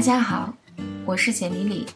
[0.00, 0.50] 大家好，
[1.04, 1.86] 我是简丽丽。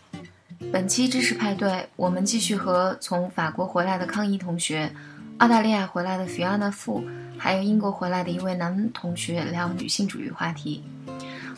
[0.71, 4.95] 本期知识派对，我们继续和从法国回来的康怡同学、
[5.39, 7.03] 澳大利亚回来的 Fiona Fu，
[7.39, 10.85] 还有英国回来的一位男同学聊女性主义话题。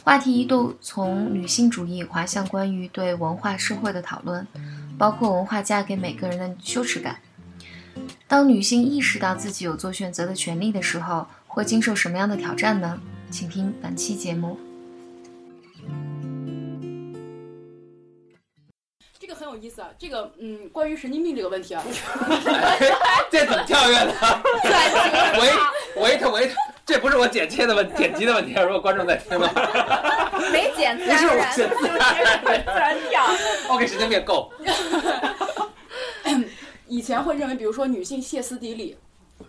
[0.04, 4.46] 话题一度从女性主义滑向关于对文化社会的讨论，
[4.96, 7.16] 包括文化嫁给每个人的羞耻感。
[8.28, 13.00] 当女性意识到自己有做选择的权利的时候，会经受什么样的挑战呢？
[13.32, 14.56] 请听本期节目。
[19.56, 21.82] 有意思啊，这个嗯，关于神经病这个问题啊，
[23.32, 24.12] 这怎么跳跃的
[25.34, 25.58] ？wait
[25.96, 26.50] wait wait，
[26.84, 29.50] 这不是我剪切的问剪辑的问题，如果观众在听吗，
[30.52, 33.26] 没剪，自不是我剪自然跳。
[33.68, 34.52] OK，神经病够。
[36.86, 38.96] 以前会认为，比如说女性歇斯底里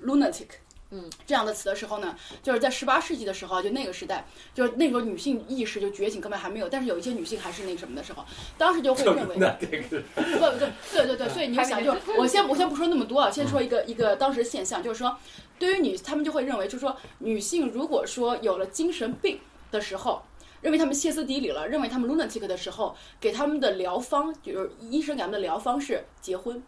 [0.03, 0.47] （lunatic）。
[0.91, 8.23] 嗯，这样的词的时候呢，就是在十八世纪的时候，就那个时代，就是那时候女性意识就觉醒根本还没有，但是有一些女性还是那个什么的时候，
[8.57, 15.17] 当时就会认为，不不对对对对，所以你就想，就我先我先不说那么多啊，先说一个一个当时现象，就是说，
[15.59, 19.39] 对于女，他们就会认为，就是说女性如果说有了精神病
[19.71, 20.21] 的时候。
[20.59, 26.61] 认为他们歇斯底里了，认为他们 lunatic 的时候，给他们的疗方，就是医生给他们的疗方是结婚。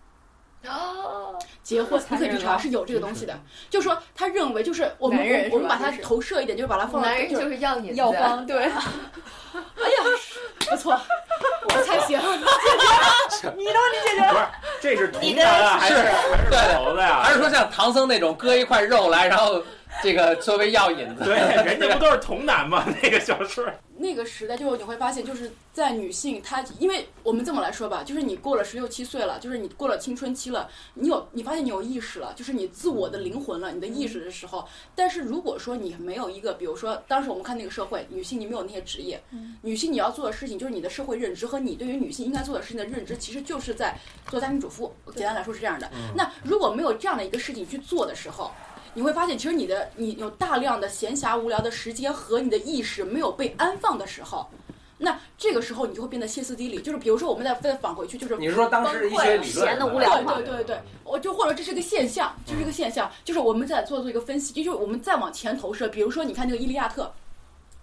[0.67, 3.33] 哦，结婚，你可以去查，是有这个东西的。
[3.69, 8.73] 就说他认为，就是我们人我们我们把它投射一点，就是把它放到男人就就是药引子药方 对， 哎呀，
[10.69, 10.99] 不错，
[11.73, 12.19] 我才 行。
[13.55, 14.45] 你都理解不是，
[14.81, 17.21] 这是童男啊，还是还是对老头子呀？
[17.23, 19.63] 还是说像唐僧那种割一块肉来，然后
[20.03, 21.23] 这个作为药引子？
[21.23, 22.83] 对，人家不都是童男吗？
[23.01, 23.65] 那个小说，
[23.99, 34.65] 那个时代，就是你会发现，就是在女性她，因为我们这么来说吧，就是你过了十六七岁了，就是你过了青春期了，你有你发现你有意识了，就是你自我的灵魂了，你的意识的时候。
[34.95, 39.21] 但是如果说你没有一个，比如说当时我们看那个社会，女性你没有那些职业，
[39.61, 44.93] 女性你要做的事情就是你的社会认知和你对于女性应该做的事情的认知，其实就是在做家庭主妇。
[45.13, 45.91] 简单来说是这样的。
[46.15, 48.51] 那如果没有这样的一个事情去做的时候，
[48.93, 54.47] 你会发现，其实你的你有大量的闲暇无聊的时间和你的意识没有被安放的时候，
[54.97, 56.81] 那这个时候你就会变得歇斯底里。
[56.81, 59.67] 就是比如说，我们再再返回去，就是你是说当时一些理论？
[59.67, 67.03] 闲的无聊对对对对，我就或者这是个现象，这是一个现象，就是我们在做做一个分析，就是我们再往前投射，比如说你看那个《伊利亚特》。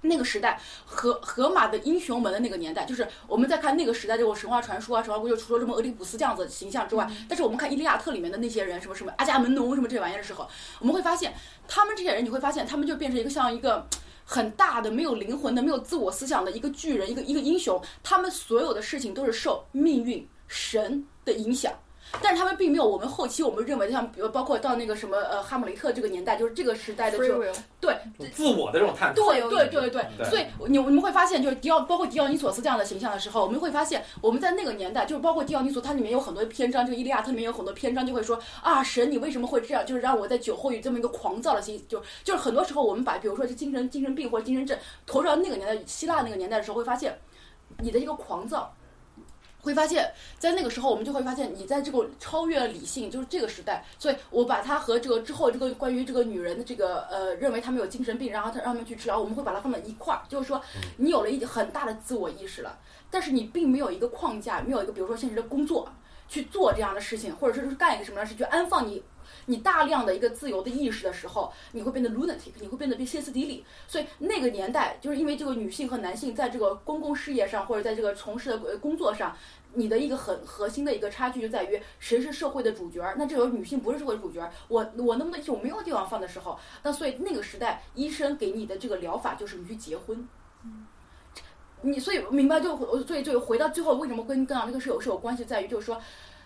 [0.06, 10.48] 那个时代，荷荷马的英雄们的那个年代，就是我们在看那个时代这种神话传说啊，神话故事，除了什么俄狄浦斯这样子的形象之外，但是我们看《伊利亚特》里面的那些人，什么什么阿伽门农什么这玩意儿的时候，
[10.80, 11.34] 我们会发现，
[11.68, 13.86] 他们这些人，你会发现他们就变成一个像一个
[14.24, 21.72] 很大的、没有灵魂的、没有自我思想的一个巨人，一个一个英雄，他们所有的事情都是受命运、神的影响。
[22.22, 27.44] 但是他们并没有我们后期我们认为像比如包括到那个什么呃哈姆雷特这个年代，就是这个时代的这种
[27.80, 27.96] 对
[28.32, 29.32] 自我的这种探索。
[29.32, 39.84] 对对对对，对所以你你们会发现，就是迪奥，包括迪奥尼索斯这样的形象的时候，我们会发现，我们在那个年代，就是包括迪奥尼索，它里面有很多篇章，这个《伊利亚特》里面有很多篇章就会说啊，神你为什么会这样？
[39.84, 47.18] 就是让我在酒后有这么一个狂躁的心，就就是很多时候我们把比如说是精神精神病或者精神症投入到那个年代，希腊那个年代的时候，会发现
[47.78, 48.74] 你的一个狂躁。
[49.66, 60.62] 会发现，在那个时候，我们就会发现，你在这个超越了理性，就是这个时代，所以我把它和这个之后这个关于这个女人的这个呃，认为她们有精神病，然后她让他们去治疗，我们会把它放在一块儿，就是说，
[60.96, 62.78] 你有了一很大的自我意识了，
[63.10, 65.88] 但是你并没有一个框架，没有一个比如说现实的工作
[66.28, 69.02] 去做这样的事情，或者说是干一个什么样的事，去安放你
[69.46, 73.64] 你大量的一个自由的意识的时候，你会变得 lunatic，你会变得变歇斯底里。
[73.88, 79.36] 所以那个年代，就是因为这个女性和男性在这个公共事业上，或者在这个从事的呃工作上，
[79.76, 83.14] 你的一个很核心的一个差距就在于谁是社会的主角儿。
[83.16, 90.26] 那这个女性不是社会主角儿，我我能不能有没有地方放的时候，那所以那个时代医生给你的这个疗法就是你去结婚。
[91.82, 96.00] 你所以明白就所以就回到最后，为什么跟跟这个是有是有关系，在于就是说。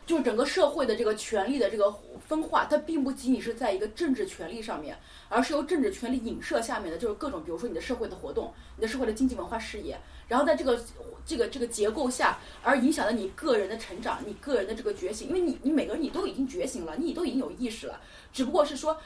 [0.06, 1.94] 就是整个社会的这个权力的这个
[2.26, 4.98] 分化，它并不仅仅是在一个政治权利上面，
[5.28, 10.00] 而是由政治权利影射下面的，就是各种，比如说你的社会的活动、你的社会的经济文化事业，
[10.30, 10.82] 然后在这个
[11.27, 18.00] 这个这个结构下，而影响了你个人的成长、你个人的这个觉醒，因为你你每个人你都已经觉醒了，你都已经有意识了，
[18.32, 18.97] 只不过是说。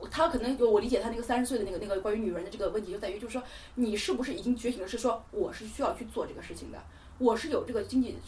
[0.00, 3.42] 我他可能就我理解他那个三十岁的那个那个关于女人的这个问题，就在于就是说，
[3.76, 4.88] 你是不是已经觉醒了？
[4.88, 6.78] 是说我是需要去做这个事情的，
[7.18, 8.18] 我是有这个经济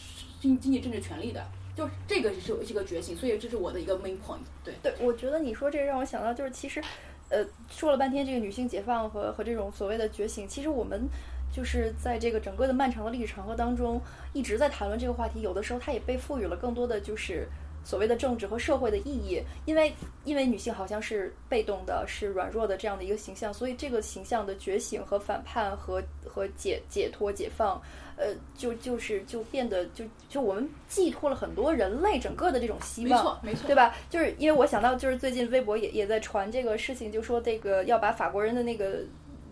[0.41, 1.45] 经经济政治权利的，
[1.77, 4.39] 就这个是一个觉醒，所以这是我的一个 main point。
[4.63, 6.81] 对，对，我觉得你说这让我想到，就是其实，
[7.29, 11.09] 呃，说了半天这个女性解放和和这种所谓的觉醒，其实我们
[11.55, 14.01] 就是在这个整个的漫长的历史长河当中，
[14.33, 15.41] 一直在谈论这个话题。
[15.43, 17.47] 有的时候它也被赋予了更多的就是
[17.85, 19.93] 所谓的政治和社会的意义，因为
[20.25, 27.81] 因为女性好像是被动的、是软弱的这样的一个形象，所以这个形象的觉醒和反叛和和解解脱、解放，
[28.17, 33.95] 呃，就就是就变得就就我们寄托了很多人类整个的这种希望，没错，没错，对吧？
[34.11, 39.03] 就是因为我想到，就是最近微博也也在传这个事情，就说这个要把法国人的那个。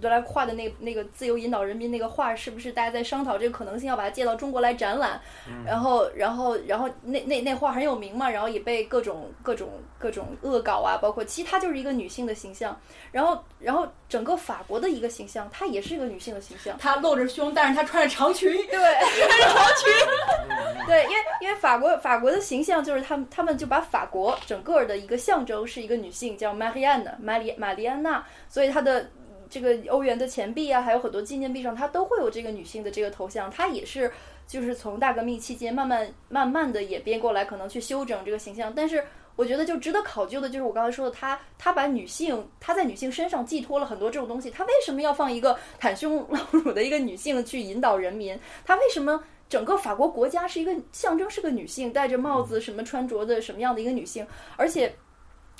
[0.02, 5.20] 德莱画的那那个自由引导人民那个画，是不是大家在商讨这个可能性，要把它借到中国来展览？
[5.64, 9.68] 然后，然后，然后那那那画很有名嘛，然后也被各种各种
[9.98, 12.78] 各种恶搞啊，包括其实她就是一个女性的形象。
[13.12, 16.76] 然后，然后整个法国的一个形象，她也是一个女性的形象。
[16.78, 18.52] 她露着胸，但是她穿着长裙。
[18.68, 18.78] 对，
[19.28, 20.86] 穿着长裙。
[20.88, 29.08] 对，因为因为法国法国的形象就是他们他们就把法国整个的一个象征是一个女性，叫玛丽安娜，玛丽玛丽安娜，所以她的。
[29.52, 33.50] 这个欧元的钱币啊，还有很多纪念币上，它都会有这个女性的这个头像。
[33.50, 34.10] 它也是，
[34.46, 38.72] 就是从大革命期间慢慢慢慢的演变过来，可能去修整这个形象。
[38.74, 39.04] 但是
[39.36, 44.50] 我觉得就值得考究的就是我刚才说的，他他把女性，他在女性身上寄托了很多这种东西。
[44.50, 48.34] 他为什么要放一个袒胸露乳的一个女性去引导人民？
[48.64, 54.26] 他为什么整个法国国家是一个象征，是个女性戴着帽子，什么穿着的什么样的一个女性？
[54.56, 54.94] 而且，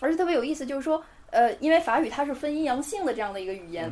[0.01, 1.05] 而且特别有意思，就是说。
[1.33, 3.91] 呃，因为法语它是分阴阳性的这样的一个语言，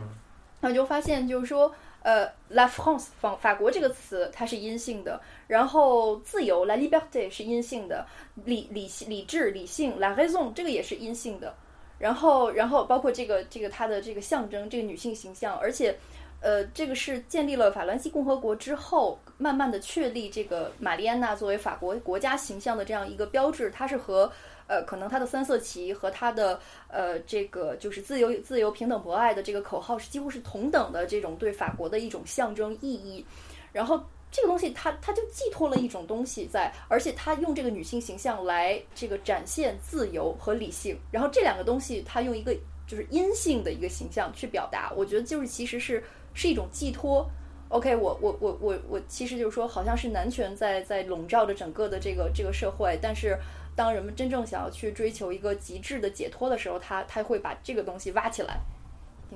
[0.61, 8.07] 那就发现就是说，呃，la France 法法国这个词它是阴性的，然后自由 la liberté 是阴性的，
[8.45, 11.55] 理理理智理性 la raison 这个也是阴性的，
[11.99, 15.97] 然后然后包括这个这个它的这个象征这个女性形象，而且，
[16.43, 24.31] 呃，这个是建立了法兰西共和国之后，慢慢的确立这个玛丽安娜作为法国国家形象的这样一个标志，它是和。
[24.71, 33.27] 呃，可能他的三色旗和他的呃，这个就是自由、自由、平等、博爱的这个口号是几乎是同等的这种对法国的一种象征意义。
[33.73, 34.01] 然后
[34.31, 40.97] 这个东西，它它就寄托了一种东西在，而且他用这个女性形象来这个展现自由和理性。
[41.11, 42.55] 然后这两个东西，他用一个
[42.87, 46.01] 就是阴性的一个形象去表达，我觉得就是其实是
[46.33, 47.29] 是一种寄托。
[47.71, 53.37] OK，我我我我我其实就是说，好像是男权在在笼罩着整个的这个这个社会，但是。
[53.77, 58.59] 当人们真正想要去追求一个极致的解脱的时候，他他会把这个东西挖起来。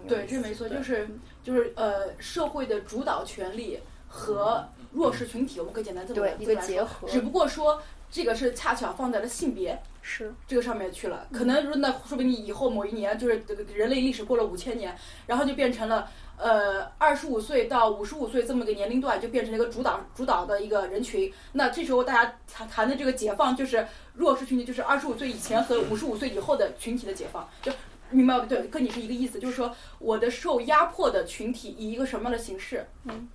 [0.08, 1.08] 对，这没错，就是
[1.42, 3.78] 就是呃，社会的主导权利
[4.14, 7.08] 和弱势群体，我们可以简单这么对一个结合。
[7.08, 11.26] 只不过说这个是恰巧放在了性别是这个上面去了。
[11.32, 13.42] 可能那说不定以后某一年，就是
[13.74, 14.96] 人类历史过了五千年，
[15.26, 16.08] 然后就变成了。
[16.36, 21.32] 呃，二十五岁到五十五岁这么个年龄段，就变成了一个主导主导的一个人群。
[21.52, 27.48] 那这时候大家谈谈的这个解放，就是弱势群体，就是二十五岁以前和五十五岁以后的群体的解放。
[27.62, 27.70] 就
[28.10, 32.84] 明白对，跟你是一个意思，就是说我的受压迫的群体以一个什么样的形式？
[33.04, 33.28] 嗯，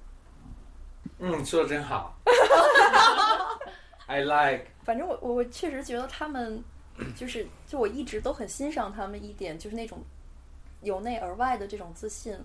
[1.20, 2.18] 嗯，说的真好。
[4.08, 4.66] I like。
[4.84, 6.64] 反正我我我确实觉得他们，
[7.16, 10.00] 就是就我一直都很欣赏他们一点，就是那种
[10.82, 12.38] 由内而外的这种自信。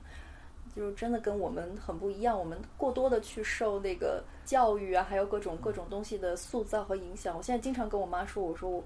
[0.75, 7.37] 就是真的跟我们很不一样，我们过多的去受那个教育啊，还有各种各种东西的塑造和影响。
[7.37, 8.83] 我现在经常跟我妈说，我说我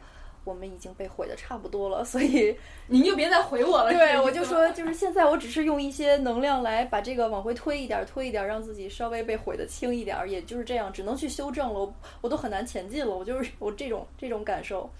[0.54, 2.56] 们已经被毁的差不多了， 所以
[2.86, 3.92] 您就别再毁我了。
[3.92, 11.80] 对，我就说， 就是现在我只是用一些能量来把这个往回推一点，推一点，让自己稍微被毁的轻一点，也就是这样，只能去修正了。
[11.80, 14.90] 我我都很难前进了，我就是 我这种这种感受。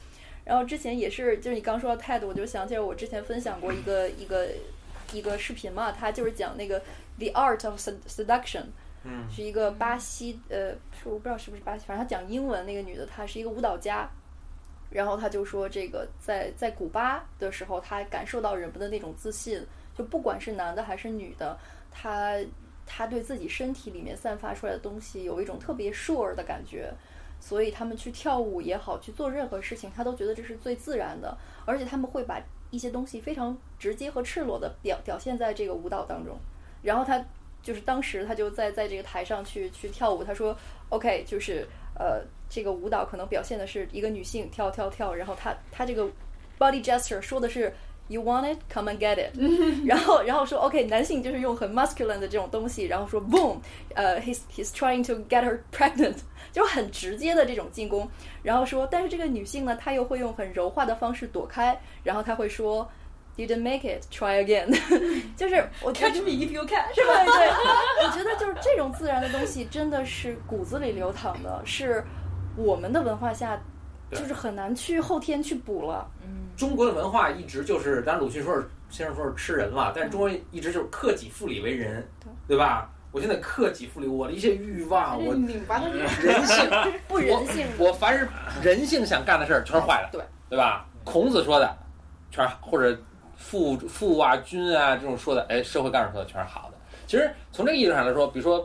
[0.44, 4.48] 然后之前也是，就是你刚说的态度，我就想起来我之前分享过一个一个。
[5.14, 6.78] 一个视频嘛，他就是讲那个
[7.18, 8.64] The Art of Seduction，
[9.04, 14.06] 嗯，是一个巴西，呃，是我不知道是不是巴西，反正他讲英文那个女的，她是一个舞蹈家，
[14.90, 19.64] 然后他就说这个在在古巴的时候，他感受到人们的那种自信，
[19.96, 21.58] 就不管是男的还是女的，
[21.90, 22.38] 他
[22.86, 26.92] 他对自己身体里面散发出来的东西有一种特别 sure 的感觉，
[27.40, 32.40] 所以他们去跳舞也好，去做任何事情，他都觉得这是最自然的，而且他们会把。
[32.70, 36.38] 一些东西非常直接和赤裸的表表现在这个舞蹈当中，
[36.82, 37.18] 然后他
[37.62, 40.54] 就是当时他就在在这个台上去去跳舞，他说
[40.90, 41.66] ，OK，就是
[41.98, 46.04] 呃这个舞蹈可能表现的是一个女性跳跳跳，然后她她这个
[46.58, 47.72] body gesture 说的是。
[48.10, 48.58] You want it?
[48.72, 49.36] Come and get it.
[49.86, 53.58] 然后，然后说 OK，男性就是用很 masculine 的这种东西，然后说 Boom，
[53.94, 56.16] 呃，he's he's trying to get her pregnant，
[56.50, 58.08] 就很直接的这种进攻。
[58.42, 62.90] 然后说，但是这个女性呢，她又会用很柔化的方式躲开，然后她会说
[63.38, 64.68] Didn't make it, try again。
[65.36, 67.24] 就是我 catch me if you can，是吧？
[67.24, 67.48] 对，
[68.04, 72.04] 我觉得就是这种自然的东西，真的是骨子里流淌的，是
[72.56, 73.58] 我们的文化下。
[74.10, 76.10] 就是很难去后天去补了。
[76.22, 82.08] 嗯，中国的文化一直就是，咱鲁迅说是先生说是吃人嘛，但是中国一直就是克己复礼为人，
[82.46, 82.90] 对吧？
[83.12, 86.08] 我现在克己复礼，我的一些欲望，我拧巴的人
[86.46, 86.70] 性
[87.06, 87.72] 不人性的。
[87.84, 88.26] 我凡是
[88.62, 90.86] 人性想干的事儿全是坏的，对对吧？
[91.04, 91.76] 孔子说的
[92.30, 92.98] 全是或者
[93.38, 96.76] 父父啊君啊这种说的，哎，社会干部说的全是好的。
[97.06, 98.60] 其实从这个意义上来说，比如说，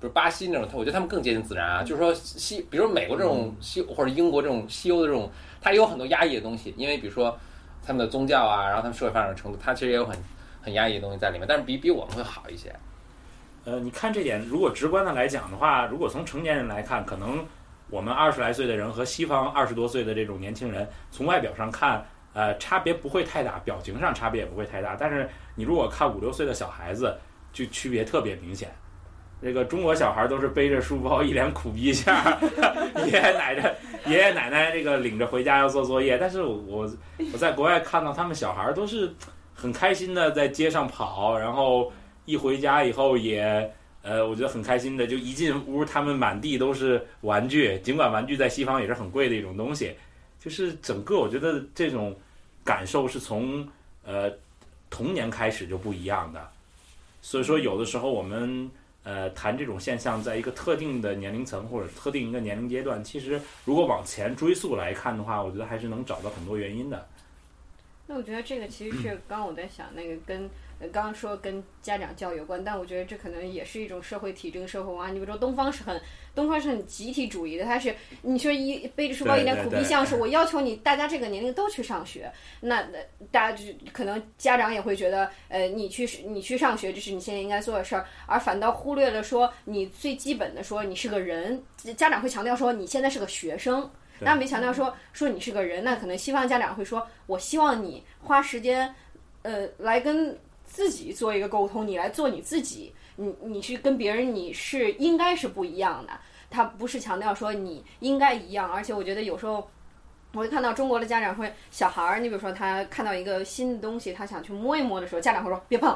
[0.00, 1.82] 比如巴西那种，他我觉得他们更接近自然啊。
[1.82, 7.36] 就是说西，比如说美国这种西或者英国这种西欧的这种，它也有很多压抑的东西，因为比如说
[7.84, 10.16] 他们的宗教啊，然后他们社会发展的程度，它其实也有很
[10.62, 12.74] 很压抑的东西在里面，但是比比我们会好一些。
[13.64, 17.44] 呃，你看这点，如果直观的来讲的话，如果从成年人来看，可能
[17.90, 24.96] 我们二十来岁的人和西方二十多岁的这种年轻人，从外表上看，呃，差别不会太大，表情上差别也不会太大。
[24.98, 27.16] 但是你如果看五六岁的小孩子，
[27.52, 28.70] 就区别特别明显。
[29.42, 32.14] 这个中国小孩都是背着书包，一脸苦逼相，
[33.06, 33.74] 爷爷奶奶
[34.06, 36.16] 爷爷奶奶这个领着回家要做作业。
[36.16, 36.88] 但是我
[37.32, 39.12] 我在国外看到他们小孩都是
[39.52, 41.92] 很开心的在街上跑，然后
[42.24, 43.68] 一回家以后也
[44.02, 49.92] 呃，我觉得很开心的，就一进屋他们满地都是玩具，尽管玩具在西方也是很贵的一种东西，
[50.42, 52.16] 就是整个我觉得这种
[52.64, 53.64] 感受是从
[54.04, 54.32] 呃
[54.90, 56.50] 童年开始就不一样的。
[57.20, 58.68] 所以说，有的时候我们
[59.04, 67.06] 呃谈这种现象，在一个特定的年龄层或者特定一个年龄阶段，其实如果往前追溯来看的话，我觉得还是能找到很多原因的。
[68.08, 70.50] 那我觉得这个其实是刚刚我在想，那个跟
[70.90, 75.08] 刚刚说跟家长教育有关，但我觉得这可能也是一种社会体制、社会文化。
[75.08, 76.00] 你比如说东方是很
[76.34, 82.98] 东方是很集体主义的，它是你说一背着书包一脸苦逼相，是我要求你大家这个年龄都去上学，那那
[83.30, 91.62] 大家就可能家长也会觉得，呃，你去你去上学，这是你现在应该做的事儿，而反倒忽略了说你最基本的说你是个人，
[91.96, 93.90] 家长会强调说你现在是个学生。
[94.18, 98.94] 对那没强调说说你是个人，那可能西方家长会说，我希望你花时间，
[99.40, 100.38] 呃，来跟
[100.72, 106.12] 自己做一个沟通，你来做你自己，你你去跟别人你是应该是不一样的，
[106.48, 109.68] 他不是强调说你应该一样，而且我觉得有时候。
[110.34, 115.94] 我会看到中国的家长会，小孩儿，你比如说他看到一个新的东西，他想去摸一摸的时候，家长会说别碰，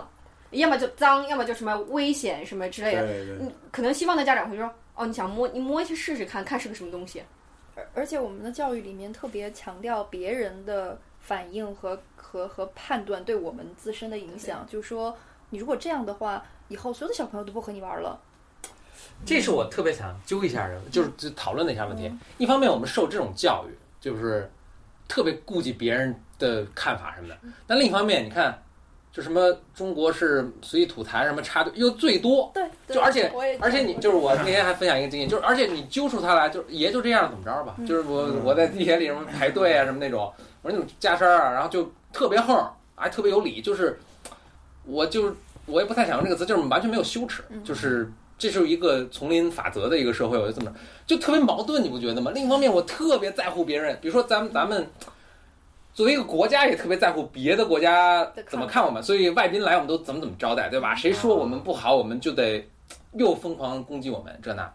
[0.51, 3.07] 要么就脏，要么就什么危险什么之类的。
[3.07, 7.23] 对对嗯，可能西方的家长会说，哦，你想摸，你摸去试试看看是个什么东西。
[7.75, 15.17] 而而且我们的教育里面特别强调别人的反应和和和判断对我们自身的影响，就是说
[15.51, 18.17] 你如果这样的话，以后所有的小朋友都不和你玩了。
[19.25, 22.13] 这是我特别想揪一下的，就是就讨论的一下问题。
[22.39, 24.49] 一方面，我们受这种教育，就是
[25.09, 27.35] 特别顾及别人的看法什么的；
[27.67, 28.57] 但另一方面，你看，
[29.13, 37.75] 就什么中国是随意吐痰，什么插队又最多，对，就而且而且你就是我那天还分享一个经验，就是而且你揪出他来，就是也就这样怎么着吧？
[37.87, 40.33] 就是我我在地铁里什么排队啊什么那种，
[40.67, 43.97] 我说那种加深啊，然后就特别横，还特别有理，就是
[44.85, 45.33] 我就是
[45.67, 52.33] 我也不太想用这个词，就是完全没有羞耻，就是这是一个丛林法则的一个社会，我就这么着，就特别矛盾，你不觉得吗？
[52.35, 54.85] 另一方面，我特别在乎别人，比如说咱们咱们。
[55.95, 60.95] 作为一个国家，也特别在乎别的国家怎么看我们，所以外宾来我们都怎么怎么招待，对吧？
[60.95, 62.69] 谁说我们不好，我们就得
[63.15, 64.71] 又疯狂攻击我们，这那，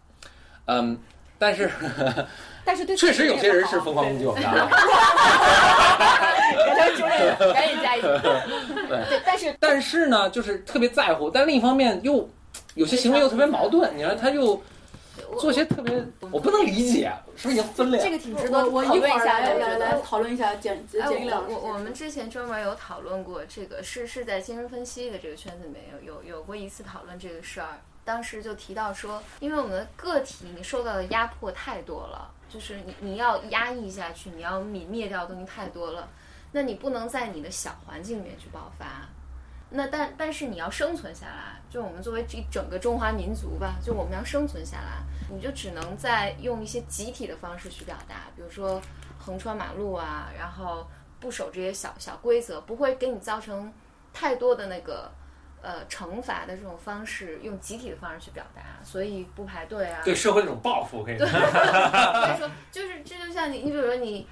[0.65, 0.97] 嗯，
[1.37, 1.69] 但是
[2.65, 4.67] 但是对确实有些人是疯狂攻击我们的啊，
[7.53, 8.07] 赶紧加一句。
[8.87, 12.29] 对，但是但是呢，就是特别在乎，但另一方面又
[12.75, 14.61] 有些行为又特别矛盾，你说他又
[15.39, 18.05] 做些特别，我不能理解，是不是已经分裂了？
[18.05, 19.47] 这个挺值得我一会儿论一下的。
[19.47, 21.47] 来来来我觉得讨论一下简简哎，简历老师。
[21.49, 27.79] 我我我们之前专门有讨论过这个，是是在精神分析的这个圈子里面有有有过一次讨论这个事儿。
[28.03, 36.09] 当时就提到说，因为我们的个体你受到的压迫太多了，就是你你要压抑下去，你要泯灭掉的东西太多了，
[36.51, 39.07] 那你不能在你的小环境里面去爆发。
[39.73, 45.01] 那但但是你要生存下来，就我们作为这整个中华民族吧，就我们要生存下来，
[45.33, 48.81] 你就只能在用一些集体的方式去表达，比如说
[49.17, 50.85] 横穿马路啊，然后
[51.21, 53.71] 不守这些小小规则，不会给你造成
[54.11, 55.09] 太多的那个
[55.61, 64.27] 呃惩罚的这种方式，用集体的方式去表达，所以不排队啊，对社会那种报复，可以说 所以说，就是这就像你，你比如说你，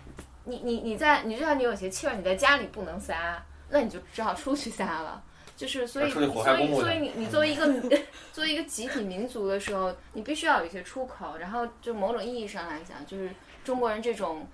[0.49, 5.23] 你你你在，你就像你有些气儿你在家里不能撒，那你就只好出去撒了。
[5.55, 7.67] 就是所以，所以所以你你作为一个
[8.31, 11.35] 作为一个集体民族的时候，你必须要有一些出口。
[11.37, 13.29] 然后就某种意义上来讲，就是
[13.63, 14.47] 中国人这种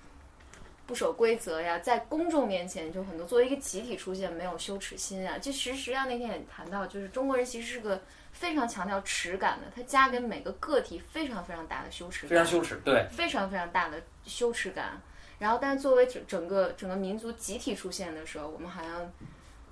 [0.84, 5.38] 不守规则呀，在公众面前就很多作为一个集体出现没有羞耻心啊。
[5.38, 15.00] 就其实实际上那天也谈到，就是中国人其实是个非常强调耻感的，他加给每个个体非常非常大的羞耻感，非常羞耻，对，非常非常大的羞耻感。
[15.38, 19.12] 然后，但是作为整整个整个民族集体出现的时候，我们好像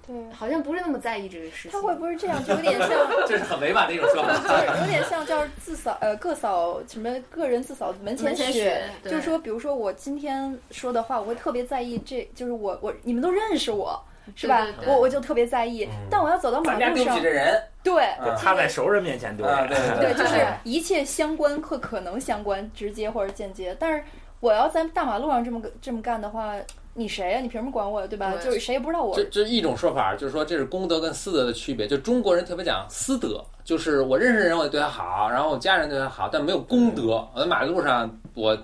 [0.06, 1.70] 对，好像不是那么在意这个事情。
[1.70, 2.90] 他会不会这样，就有点像，
[3.26, 4.34] 这是很委婉的一种说法。
[4.36, 14.02] 就是有点像叫自扫呃各扫什么个人自扫门前雪就是说，比如说我今天说的话，我会特别在意这，就是我我你们都认识我。
[14.34, 14.62] 是吧？
[14.62, 19.78] 对对对我我就特别在意，但我要走到马路上对不起，这人，对，啊他在熟人面前丢啊，脸。
[20.00, 23.76] 对对， 就是一切相关可可能相关，直接或者间接。
[23.78, 24.02] 但是
[24.44, 26.54] 我要在大马路上这么个这么干的话，
[26.92, 28.06] 你谁呀、你凭什么管我呀？
[28.06, 28.30] 对吧？
[28.32, 29.24] 对就是谁也不知道我这。
[29.30, 31.88] 这一种说法，就是说这是公德跟私德的区别。
[31.88, 37.26] 就中国人特别讲私德，就是我认识人我得对他好，然后我家人对他好，但没有公德。
[37.34, 38.54] 我在马路上我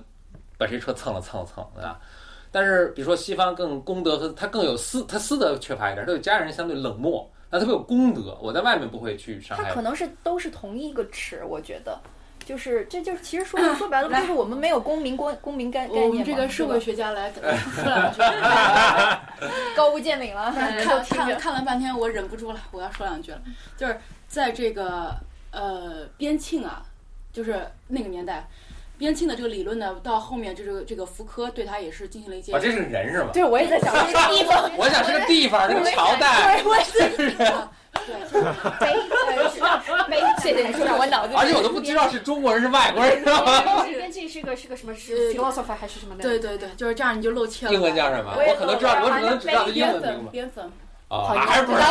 [0.58, 1.98] 把谁车蹭了蹭了蹭，对吧？
[2.52, 8.36] 但是比如说西方更公德和他更有私，他私德缺乏一点，他对家人相对冷漠，那特别有公德。
[8.42, 11.98] 我在外面不会去伤害他可能是都是同一个尺，我觉得。
[12.44, 16.24] 就是，这就是，其实说说白了，不就是我们没有公民公公民概概我们念吗？
[16.26, 17.42] 这个社会学家来说
[17.84, 18.20] 两句。
[19.76, 21.38] 高屋建瓴了， 看看。
[21.38, 23.40] 看了半天，我忍不住了，我要说两句了。
[23.76, 25.16] 就是在这个
[25.52, 26.82] 呃边沁啊，
[27.32, 28.46] 就是那个年代，
[29.00, 32.52] 边沁的这个理论呢，到后面就是这个福柯对他也是进行了一些。
[32.52, 33.30] 啊，这是个人是吧？
[33.32, 36.84] 对我也在想这个地方， 我想是个地方，这个朝代，对，我也
[37.34, 37.72] 在啊
[38.06, 38.44] 对，就是
[38.78, 38.86] 没
[39.96, 43.82] 呃没谢谢你说，我脑子而且我都不知道是中国人是外国人，是吧？
[43.88, 46.22] 边境是个是个什么是 philosopher 还是什么的？
[46.22, 47.72] 对对对，就是这样你就露怯了。
[47.72, 48.34] 英文叫什么？
[48.36, 50.28] 我可能知道，我只能知道的英文名粉，字。
[50.30, 50.72] 边粉。
[51.10, 51.86] 啊，还是不知道。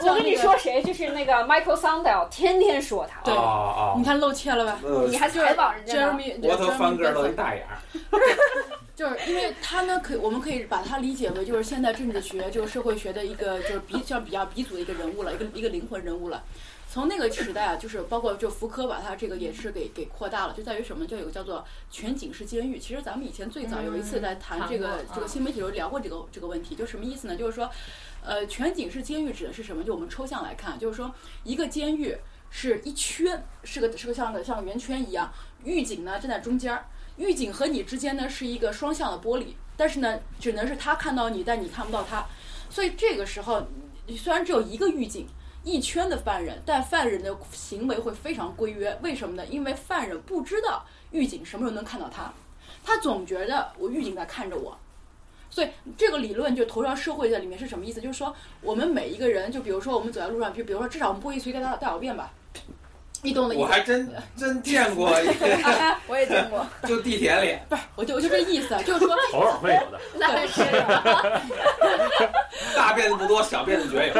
[0.08, 6.12] 我跟你说谁，就是那个 Michael Sandel，天天说他，对哦你看露怯了吧你还采访人家呢。
[6.14, 7.76] ？Jeremy，我头翻个大眼儿。
[8.96, 16.42] 就是因为他呢，可以我们可以把他理解为就是现代政治学就是社会学的一个就是鼻像比较鼻祖的一个人物了，一个一个灵魂人物了。
[16.92, 21.06] 从那个时代啊，就是包括就福柯把它这个也是给给扩大了，就在于什么？
[21.06, 22.78] 就有个叫做全景式监狱。
[22.78, 27.34] 其实咱们以前最早有一次在谈这个、这个新媒体的时候聊过这个这个问题，就什么意思呢？
[27.34, 27.70] 就是说，
[28.22, 29.82] 呃，全景式监狱指的是什么？
[29.82, 31.10] 就我们抽象来看，就是说
[31.44, 32.14] 一个监狱
[32.50, 35.32] 是一圈，是个是个像个像个圆圈一样，
[35.64, 36.84] 狱警呢站在中间儿，
[37.16, 42.26] 狱警和你之间呢是一个双向的玻璃，但是呢只能是他看到你，但你看不到他，
[42.68, 43.66] 所以这个时候
[44.14, 45.26] 虽然只有一个狱警。
[45.64, 49.44] 一圈的犯人，但犯人的行为会非常规约，为什么呢？
[49.46, 52.32] 因为犯人不知道狱警什么时候能看到他，
[52.84, 54.76] 他总觉得我狱警在看着我，
[55.50, 58.00] 所以这个理论就投上社会在里面是什么意思？
[58.00, 62.32] 就是说我们每一个人，就比如说我们走在路上，就比如说至少我们不会随地大大小便吧，
[63.22, 63.62] 你懂我的意思？
[63.62, 65.10] 我还真真见过
[66.08, 66.66] 我也见过。
[66.88, 70.00] 就地铁里，不是，我就我就这意思，就是说 偶尔会有的。
[70.18, 70.64] 那是
[72.74, 74.14] 大便的不多，小便的绝有。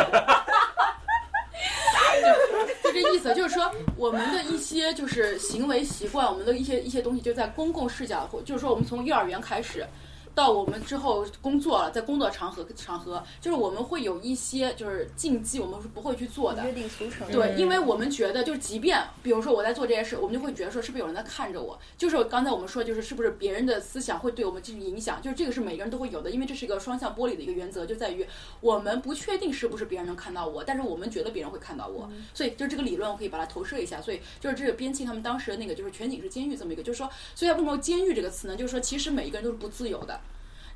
[2.82, 9.86] 就这意思，就是说我们的一些就是行为习惯，我们的一些一些东西，就在公共视角，就是说我们从幼儿园开始。
[10.34, 16.64] 到我们之后工作了，在工作场合场合，就是我们会有一些就是禁忌，我们是不会去做的。
[16.64, 17.30] 约定俗成。
[17.30, 21.78] 对，因为我们觉得，就是即便比如说我在做这件事，我们就会觉得说，是不是有人在看着我？
[21.98, 25.20] 就是刚才我们说，就是是不是别人的思想会对我们进行影响？
[25.20, 28.26] 就是这个是每个人都会有的，因为这是一个双向玻璃的一个原则，就在于
[28.60, 34.00] 我们不确定是不是别人能看到我，但是我们觉得别人会看到我，所以就这个理论我可以把它投射一下。
[34.00, 38.56] 所以就是这个边沁他们当时的那个就是全景式监狱这么一个，就是说，所以为什么监狱这个词呢？
[38.56, 40.20] 就是说，其实每一个人都是不自由的。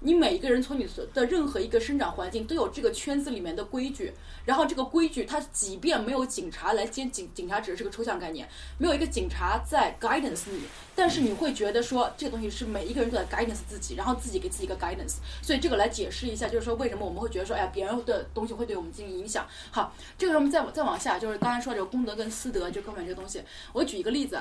[0.00, 4.12] 你每一个人从你的任何一个生长环境都有这个圈子里面的规矩，
[4.44, 10.60] 然后这个规矩，它即便没有警察来监警，警察只是个抽象概念，没有一个警察在 guidance 你，
[10.94, 19.46] 但是你会觉得说这个东西是每一个人都在 guidance 自己，然后自己给自己一个 guidance，所以这个来解释一下，就是说为什么我们会觉得说，哎呀，别人的东西会对我们进行影响。
[19.70, 24.38] 好，这个我们再再往下，就是刚才说这个公德跟私德，就根本这个东西，我举一个例子。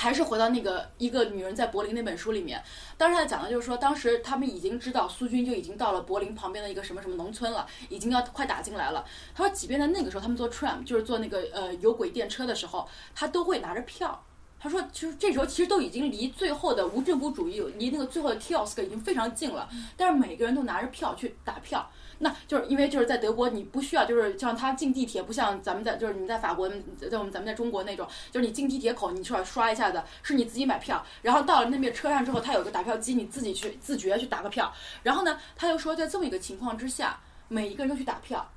[0.00, 2.62] 还是回到那个一个女人在柏林那本书里面，
[2.96, 9.04] 当时他讲的就是说，当时他们已经知道苏军就已经到了柏林旁边的一个什么什么农村了，已经要快打进来了。
[9.34, 14.24] 他说，即便在那个时候，他们坐 tram 就是坐那个呃有轨电车的时候，他都会拿着票。
[14.58, 21.90] 他说，其实这时候其实都已经离最后的无政府主义，离那个最后的 kiosk 已经非常近了，但是每个人都拿着票去打票。
[22.22, 34.70] 那就是因为就是在德国，你不需要就是像他进地铁，不像咱们在就是你在法国，在我们咱们在中国那种，就是你进地铁口，你需要刷一下子，是你自己买票，然后到了那边车上之后，他有个打票机，你自己去自觉去打个票。
[35.02, 38.50] 然后呢，他又说在这么一个情况之下，每一个人都去打票。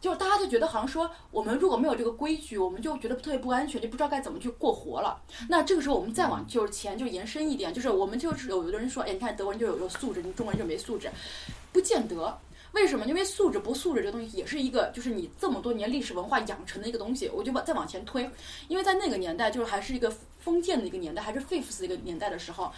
[0.00, 5.20] 就是大家就觉得好像说，我们如果没有这个规矩，我们就觉得特别不安全，就不知道该怎么去过活了。
[5.48, 11.08] 那这个时候我们再往就是前就延伸一点，就是我们就是有的人说，哎，你看德国人就有有素质，你中国人就没素质，
[11.70, 12.36] 不见得。
[12.72, 13.04] 为什么？
[13.06, 17.28] 因为素质不素质这个东西也是一个，就是你这么多年历史文化养成的一个东西。
[17.28, 18.28] 我就往再往前推，
[18.68, 22.72] 因为在那个年代，就是还是一个封建的一个年代，还是 fifth 的一个年代的时候，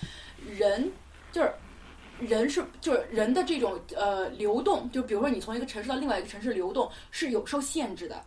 [0.46, 0.90] 人
[1.30, 1.52] 就是
[2.18, 8.20] 人是就是人的这种呃流动，就比如说你从一个城市到另外一个城市流动是有受限制的。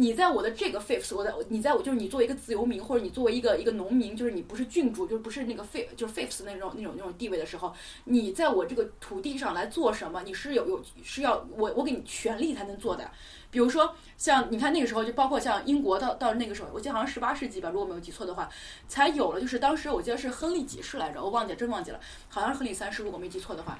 [0.00, 7.70] 你在我的这个 fifth，我在你在我就是你作为一个自由民，或者你作为一个一个农民，就是你不是郡主，就是不是那个 fif 就是 fifth 那种那种那种地位的时候，
[8.04, 13.10] 你在我这个土地上来做什么，你是有有是要我我给你权利才能做的。
[13.50, 18.48] 比如说像你看那个时候，就包括像英国到到那个时候，我记得好像十八世纪吧，如果没有记错的话，
[18.88, 23.78] 才有了，就是当时我记得是亨利几世来着，我忘记了，真忘记了，好像是亨利三世，如果没记错的话，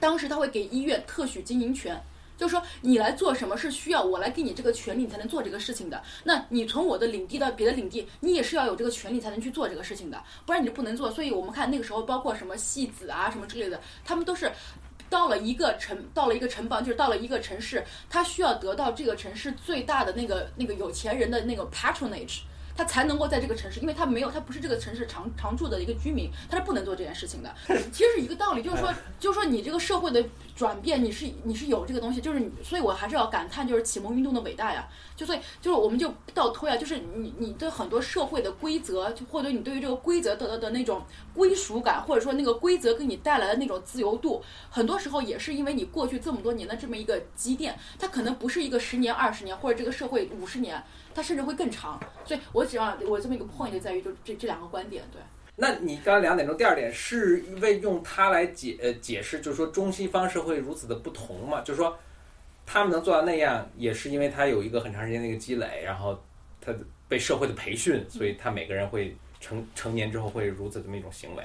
[0.00, 2.02] 当时他会给医院特许经营权。
[2.38, 6.00] 就是说，你来做什么是需要我来给你这个权利，你才能做这个事情的。
[6.22, 11.10] 那你从我的领地到别的领地，你也是要有这个权利才能去做这个事情的，不然你就不能做。
[11.10, 14.50] 所以我们看那个时候，包括什么戏子啊什么之类的，他们都是
[15.10, 22.42] 到了一个城，到了一个城邦，就是到了一个城市，他需要得到这个城市最大的那个那个有钱人的那个 patronage。
[22.78, 27.52] 他才能够在这个城市，因为他没有，他不是这个城市常常住的一个居民，他是不能做这件事情的。
[27.90, 34.88] 其实是一个道理，就是说，就是说你这个社会的转变，你是你是有这个东西，就是你，所以我还是要感叹，就是启蒙运动的伟大呀。
[35.16, 41.02] 就所以就是我们就倒推啊，就是你你对很多社会的规则，就或者你对于这个规则得到的那种
[41.34, 50.80] 归属感，或者说那个规则给你带来的那种自由度，很多时候也是因为你过去这么多年的这么一个积淀，它可能不是一个十年、二十年，或者这个社会五十年。
[51.18, 55.20] 它甚至会更长，所以我只要我这么一个 point 就在于，就这这两个观点，对。
[55.56, 61.60] 那你刚才两点钟，第二点是为用它来解呃解释，就是说中西方社会如此的不同嘛？
[61.62, 61.98] 就是说
[62.64, 66.16] 他们能做到那样，也是因为他有一个很长时间的一个积累，然后
[66.60, 66.72] 他
[67.08, 71.42] 被社会的培训，所以他每个人会成成年之后会如此这么一种行为，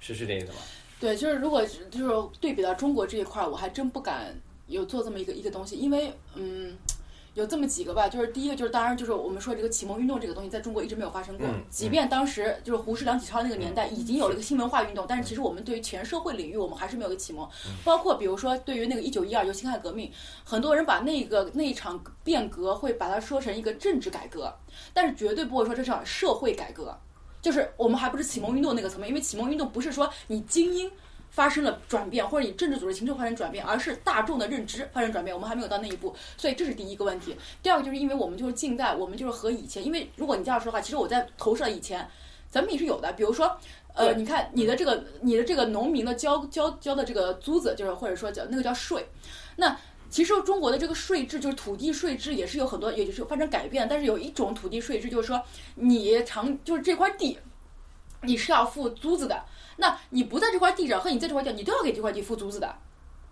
[0.00, 0.54] 是是这意思吗？
[0.98, 4.34] 对，就是如果就是对比到中国这一块儿，我还真不敢
[4.66, 6.74] 有做这么一个一个东西，因为嗯。
[7.34, 17.48] 有这么几个吧，就是第一个就是当然就是我们说这个启蒙运动这个东西在中国一直没有发生过，即便当时就是胡适、梁启超那个年代已经有了一个新文化运动，但是其实我们对于全社会领域我们还是没有个启蒙，
[17.82, 20.10] 包括比如说对于那个一九一二就辛亥革命，
[20.44, 24.54] 很多人把那个那一场变革会把它说成一个政治改革，
[24.92, 26.96] 但是绝对不会说这是场社会改革，
[27.42, 30.88] 就是我们还不是启蒙运动那个层面，因为启蒙运动不是说你精英。
[31.34, 37.36] 发生了转变，或者你政治组织形式发生转变，而是大众的认知发生转变，我们还没有到那一步，所以这是第一个问题。
[37.60, 42.08] 第二个就是因为我们就是近代，我们就是和以前，因为如果你这样说的话，其实我在投射以前，
[42.48, 43.12] 咱们也是有的。
[43.14, 43.58] 比如说，
[43.94, 49.08] 呃，你看你的这个你的这个农民的交交交的这个租子，就是或者说叫那个叫税。
[49.56, 49.76] 那
[50.08, 53.88] 其实中国的这个税制就是土地税制也是有很多，也就是发生改变。
[53.88, 55.42] 但是有一种土地税制就是说，
[55.74, 57.36] 你长就是这块地，
[58.22, 59.44] 你是要付租子的。
[59.76, 62.76] 那你不在这块地上，和你在这块地，你都要给这块地付租子的，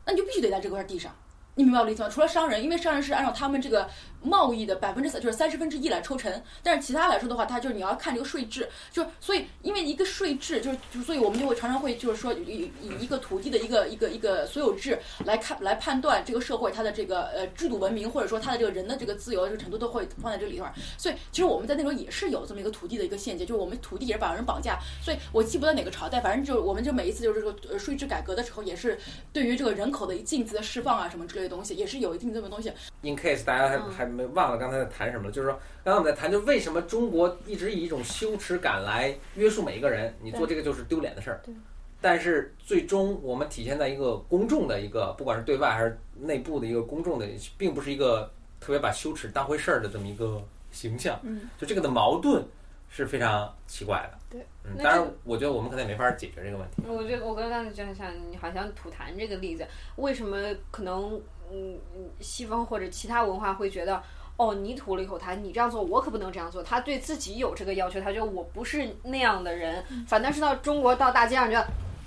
[0.04, 1.14] 那你就必须得在这块地上。
[1.54, 2.08] 你明白我的意思吗？
[2.08, 3.88] 除了商人，因为商人是按照他们这个
[4.22, 6.32] 贸易的百分之三，就是三十分之一来抽成。
[6.62, 20.66] 但是其他来说的话，它就是你要看这个税制，就所以因为一个税制，就是就所以我们就会常常会就是说以以一个土地的一个一个一个所有制来看来判断这个社会它的这个呃制度文明，或者说它的这个人的这个自由这个程度都会放在这里头。
[20.98, 24.76] 所以其实我们在那时候也是有这么一个土地的一个限制，就是我们土地也是把人绑架。
[25.00, 28.98] 所以我记不得哪个朝代，反正就我们就每一次就是这个税制改革的时候，也是
[29.32, 31.52] 对于这个人口的禁止的释放啊什么之类的。
[31.52, 32.72] 东西也是有一定这么东西。
[33.02, 41.40] In case 大家还还没忘了刚才在谈什么了，就是说刚才我们在谈，就为什么中国一直以一种羞耻感来约束每一个人，你做这个就是丢脸的事儿。
[41.44, 41.54] 对。
[42.00, 51.18] 但是最终我们体现在一个公众的一个，不管是对外还是内部的一个公众的，并不是一个特别把羞耻当回事儿的这么一个形象。
[51.22, 51.48] 嗯。
[51.58, 52.44] 就这个的矛盾
[52.88, 54.18] 是非常奇怪的。
[54.30, 54.46] 对。
[54.64, 56.82] 嗯，当然，我觉得我们可能也没法解决这个问题。
[56.86, 60.36] 我觉得我刚刚就想，你好像吐痰这个例子，为什么
[60.70, 61.20] 可能？
[61.52, 64.02] 嗯嗯，西方或者其他文化会觉得，
[64.36, 66.62] 哦，你吐了一口痰，你这样做，我可不能这样做。
[66.62, 69.84] 他对自己有这个要求，他觉得我不是那样的人。
[70.06, 71.66] 反倒是到中国到大街上，觉得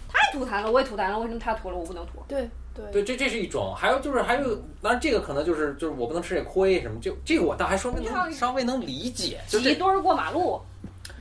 [0.10, 2.14] 他也吐痰了，我也吐痰了，为什么他吐了我不能吐？
[2.28, 3.74] 对对对，这这是一种。
[3.76, 9.40] 还有就是还有，当然这个可能就是就是我不能吃这亏什么，就这个我倒还说明能稍微能理解。
[9.48, 10.60] 就一堆儿过马路，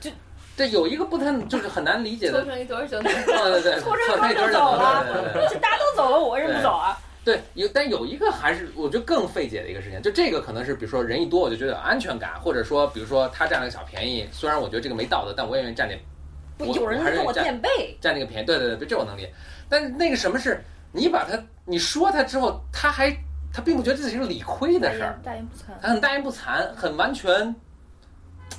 [0.01, 0.09] 就
[0.57, 2.41] 这有一个不太就是很难理解的。
[2.41, 5.05] 搓成一堆儿就对对对，搓成一堆儿就走了，
[5.49, 6.97] 这大家都走了，我为什么不走啊？
[7.25, 15.99] 对，有但有一个还是我觉得更费解的一个事情，就这个可能是比如说人一多我就觉得有安全感，或者说比如说他占了个小便宜，虽然我觉得这个没道德，但我也愿意占点，
[16.55, 19.33] 不有人跟我垫背，占那个便宜，对对对，这我能理解。
[19.67, 23.09] 但那个什么是你把他你说他之后，他还
[23.51, 27.55] 他并不觉得自己是一个理亏的事儿，大言不惭，他很大言不惭，很完全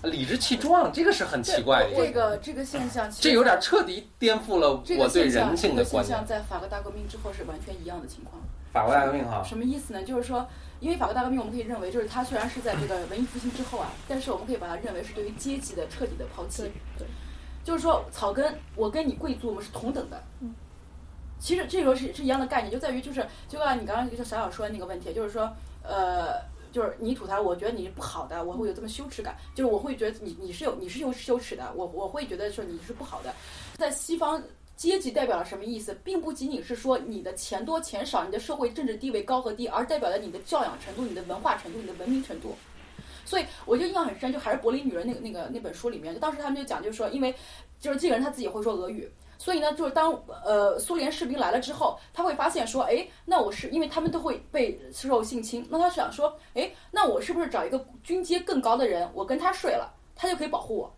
[0.03, 1.95] 理直气壮，这个是很奇怪的。
[1.95, 6.27] 这个这个现象，这有点彻底颠覆了我对人性的观念。
[6.27, 8.43] 在法国大革命之后是完全一样的情况。
[8.77, 10.03] 法国大革命哈，什么意思呢？
[10.03, 10.47] 就是说，
[10.81, 16.71] 因为法国大革命，我们可以认为，就是它虽然是在这个文艺复兴之后啊，但是我们可以把它认为是对于阶级的彻底的抛弃。
[16.99, 17.07] 对，
[17.65, 20.23] 就是说，草根，我跟你贵族，我们是同等的。
[20.41, 20.55] 嗯。
[21.39, 25.51] 其实这个是是一样的概念，就在于就是就按你刚刚就小小说的那个问题，就是说
[25.83, 26.55] 呃。
[26.73, 33.35] 就是你吐槽，我觉得你是不好的，我会有这么羞耻感，就是我会觉得你你是有你是有羞耻的，我我会觉得说你是不好的。
[33.77, 34.43] 在西方，
[34.77, 42.55] 阶级代表了什么意思，并不仅仅是说你的钱多钱少，你的社会政治地位高和低，而代表了你的教养程度、你的文化程度、你的文明程度。
[43.25, 47.35] 所以我就印象很深，就还是柏林女人那个那个那本书里面，就当时他们就讲，就是说，因为
[47.81, 49.11] 就是这个人他自己会说俄语。
[49.39, 50.13] 所以呢，就是当
[50.45, 60.95] 呃苏联士兵来了之后，他会发现说，哎，那我是因为他们都会被受性侵，那他想说，哎，那我是不是找一个军阶更高的人，我跟他睡了，他就可以保护我？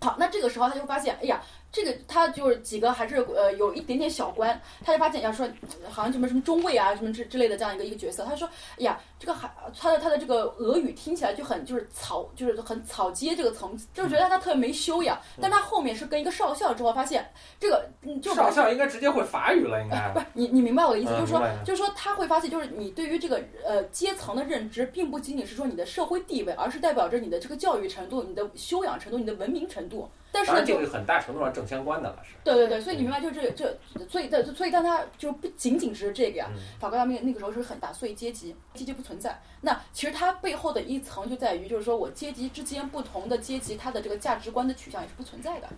[0.00, 1.42] 好，那这个时候他就发现，哎呀。
[1.70, 5.48] 这个他就是几个还是呃有一点点小官，他就发现要说
[5.88, 15.18] 好像什么什么中尉啊什么之之类的这样一个一个角色，他说呀这个还他的他的这个俄语听起来就很就是草就是很草阶这个层次，就是觉得他特别没修养。
[15.40, 17.28] 但他后面是跟一个少校之后发现
[17.58, 17.84] 这个
[18.22, 30.08] 就少校应该直接会法语了，应该 不是你你明白我的意思，就是说就是说他会发现就是你对于这个呃阶层的认知，并不仅仅是说你的社会地位，而是代表着你的这个教育程度、你的修养程度、你的文明程度。
[30.30, 32.34] 但是这个很大程度上正相关的了，是。
[32.44, 33.74] 对对对，所以你明白，就这这，
[34.10, 36.50] 所以的所以，但他就不仅仅是这个呀。
[36.78, 39.40] 法国大革命那个时候是很大，所以阶级阶级不存在。
[39.62, 45.68] 那其实它背后的一层就在于，就是说我阶级之间不同的阶级，它的这个价值观的取向也是不存在的。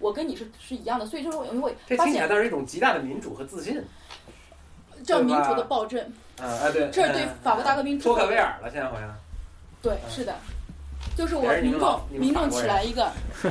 [0.00, 3.82] 我跟你是是一样的，所以就是我会这听起来倒是一种极大的民主和自信，
[5.04, 6.00] 叫民主的暴政。
[6.40, 7.98] 啊啊对，这是对法国大革命。
[7.98, 9.16] 托克维尔了，现在好像。
[9.80, 10.34] 对，是的，
[11.16, 13.10] 就是我民众民众起来一个。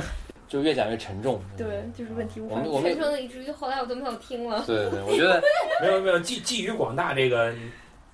[0.48, 4.64] 就越讲越沉重，对，就是问题无法沉重的，以至于后来我都没有听了。
[4.64, 5.38] 对对，我觉得
[5.82, 7.54] 没 有没有，寄寄予广大这个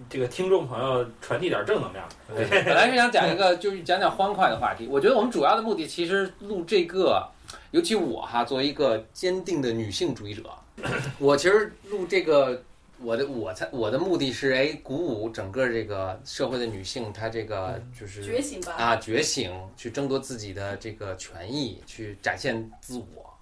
[0.08, 2.08] 这个听众朋友传递点正能量。
[2.28, 4.86] 本来是想讲一个， 就是讲讲欢快的话题。
[4.90, 7.26] 我觉得我们主要的目的其实录这个，
[7.70, 10.42] 尤其我哈，作为一个坚定的女性主义者，
[11.18, 12.62] 我其实录这个。
[13.00, 23.33] 我的我才我的目的是哎，鼓舞整个这个社会的女性，她这个就是觉醒吧啊，觉醒，去争夺自己的这个权益，去展现自我。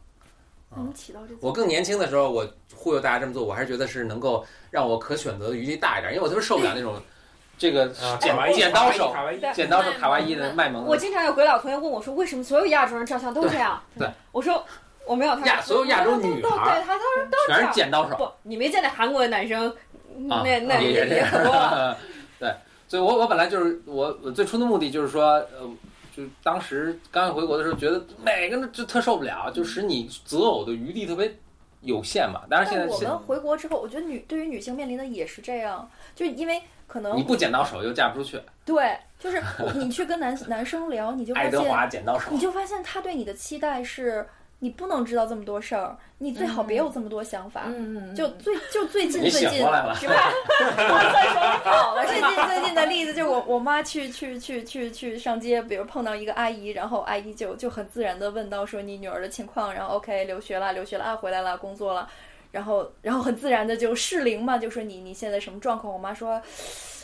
[0.76, 1.34] 能起到这。
[1.40, 7.00] 我更年轻的时候，我忽悠大家这么做，我还是觉得是能够让我可选择的余地大一点，因为我特别受不了那种
[7.58, 7.88] 这个
[8.20, 9.14] 剪剪刀手、
[9.54, 10.84] 剪刀手卡哇伊的卖萌。
[10.86, 13.82] 我经常有鬼佬同学问我说，为什么所有亚洲人照相都这样？
[13.98, 14.64] 对，我说。
[15.04, 18.14] 我没有，亚所有亚洲女孩，对，他都是都全是剪刀手。
[18.16, 19.74] 不，你没见那韩国的男生，
[20.16, 21.52] 那那也也很多。
[22.38, 22.54] 对，
[22.86, 25.68] 所以我我本来就是我我最初的目的就是说，呃，
[26.14, 31.34] 就当时刚回国的时候，觉得每个人就特受不了，就使你择偶的余地特别
[31.80, 32.42] 有限嘛。
[32.50, 38.40] 但是现在我们回国之后，我觉得女对于女性面临的也是这样，就因为可能你不剪刀手就嫁不出去。
[38.64, 39.42] 对，就是
[39.74, 44.26] 你去跟男 男生聊，你就发现爱德华剪到手，你就发现他对你的期待是。
[44.62, 47.64] 你不能知道这么多事儿，你最好别有这么多想法。
[47.66, 50.32] 嗯嗯就最就最近最近， 是吧？
[50.60, 52.06] 我算手好了。
[52.06, 62.08] 最近最近的例子，就我我妈去去去去去上街，比如碰到一个阿姨，然后阿姨就就很自然的问到说你女儿的情况，然后 OK 留学了，留学了啊，回来了，工作了，
[62.52, 65.92] 然后然后很自然的就适龄嘛，就说你你现在什么状况？
[65.92, 66.40] 我妈说，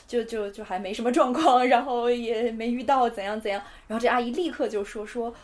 [0.07, 5.35] 就就就还没什么状况，然后也没遇到怎样怎样，然后这阿姨立刻就说说。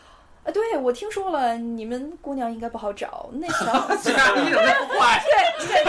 [0.45, 3.31] 啊，对，我听说了，你们姑娘应该不好找。
[3.33, 5.23] 那小阿姨怎么那么坏？
[5.59, 5.85] 对对，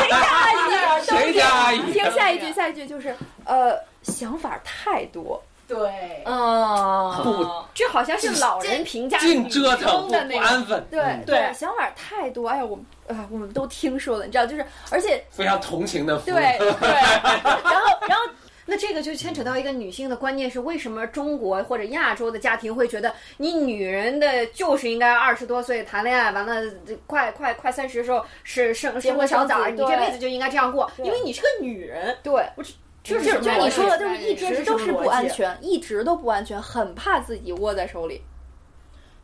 [0.00, 1.02] 谁家阿姨？
[1.02, 1.92] 谁家阿姨？
[1.92, 5.42] 听下一句，下一句就是，呃，想法太多。
[5.66, 10.82] 对，嗯，不，这好像是老人评价净折腾，的那不安分。
[10.90, 12.48] 对对，想法太多。
[12.48, 12.74] 哎呀，我
[13.06, 16.18] 啊，我们都听说了，你知道，就是而且非常同情的。
[16.20, 16.88] 对对，
[17.44, 18.24] 然后然后。
[18.70, 26.70] 那这个就牵扯到一个女性的观念是：为什么中国或者亚洲的家庭会觉得你女人的就是应该二十多岁谈恋爱，完了
[27.06, 32.14] 快快快三十的时候是生生个小崽儿，你这辈子就应该这样过，因为你是个女人。
[32.22, 32.62] 对，我
[33.02, 38.20] 就是就是你说的，就是一直都是不安全，一直都不安全，很怕自己握在手里。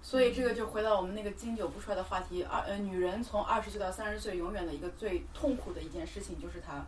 [0.01, 6.83] 所以这个就回到我们那个经久不衰的话题：二呃，女人从二十岁到三十岁，永远的一个最痛苦的一件事情就是她。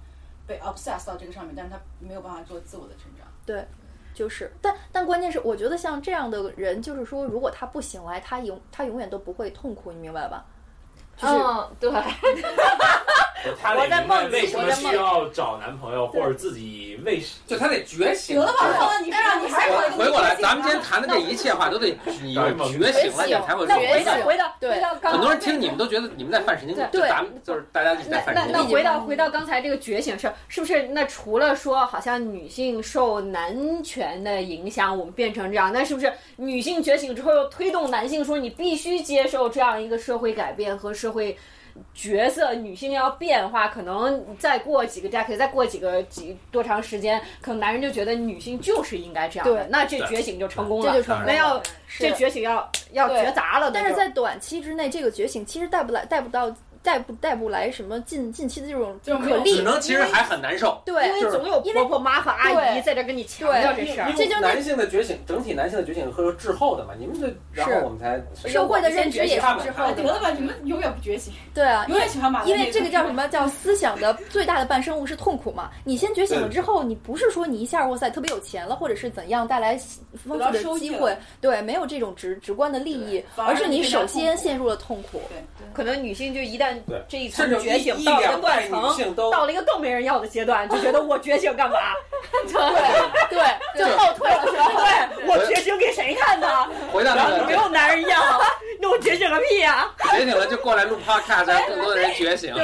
[0.46, 3.26] 被 obsessed 到这个上面，但是他没有办法做自我的成长。
[3.44, 3.66] 对，
[4.14, 10.44] 就是，但但关键是，我觉得像这样的人，就是说，如果他不醒来，他永他永远都不会痛苦，你明白吧？
[11.20, 11.90] 嗯，对。
[13.44, 18.38] 我在梦里，为什么需要找男朋友，或者自己为就他得觉醒。
[18.38, 23.66] 得了吧，你让你还回过来，咱们今天谈的这一切话都得 你觉醒了，你才会。
[23.66, 28.52] 那回到回到对，很多人听你们都觉得你们在犯神经病，就咱们就是大家一起在犯神经病。
[28.52, 30.82] 那那回到回到刚才这个觉醒是是不是？
[30.88, 41.36] 那除了说好像女性受男权的影响，我们变成这样，那是不是女性觉醒之后又推动男性说你必须接受这样一个社会改变和社会？
[41.92, 51.32] 角色女性要变化，可能再过几个 decade，再过几个几多长时间，可能男人就觉得女性就是应该这样的对，那这觉醒就成功了，这就成功了。
[51.32, 51.62] 那要
[51.98, 53.26] 这觉醒要要对。
[53.26, 56.54] 绝砸了，但是在短期之内，这个觉醒其实带不来，带不到，
[56.86, 59.62] 带不带不来什么近近期的这种可力只。
[59.62, 60.80] 能其实还很难受。
[60.86, 64.12] 对，因为总有婆婆妈和阿姨在这跟你强调这事儿。
[64.16, 69.94] 这就是男性的觉醒，整体男性的觉醒和滞后的嘛，你们这，然后我们才社会的认知也是滞后的。
[69.94, 75.72] 得了吧，你们永远不觉醒，对啊，永远喜欢马来因为这个叫什么叫思想的最大的伴生物是痛苦嘛？
[75.82, 79.76] 你先觉醒了之后，你不是说你一下哇塞特别有钱了，或者是怎样带来
[80.14, 85.20] 丰富的机会，对，没有这种直直观的利益，而而是你首先陷入了痛苦。
[85.72, 91.78] 可能女性就一旦对这一层觉醒到了一个断层，到了一个更没人要的阶段，就觉得我觉醒干嘛？
[93.28, 94.70] 对 对，就后退了是吧？
[95.16, 96.68] 对，我觉醒给谁看呢？
[96.92, 98.18] 回到那个然后没有男人要，
[98.80, 102.54] 那我觉醒个屁呀、 觉醒了就过来录 podcast，让更多的人觉醒。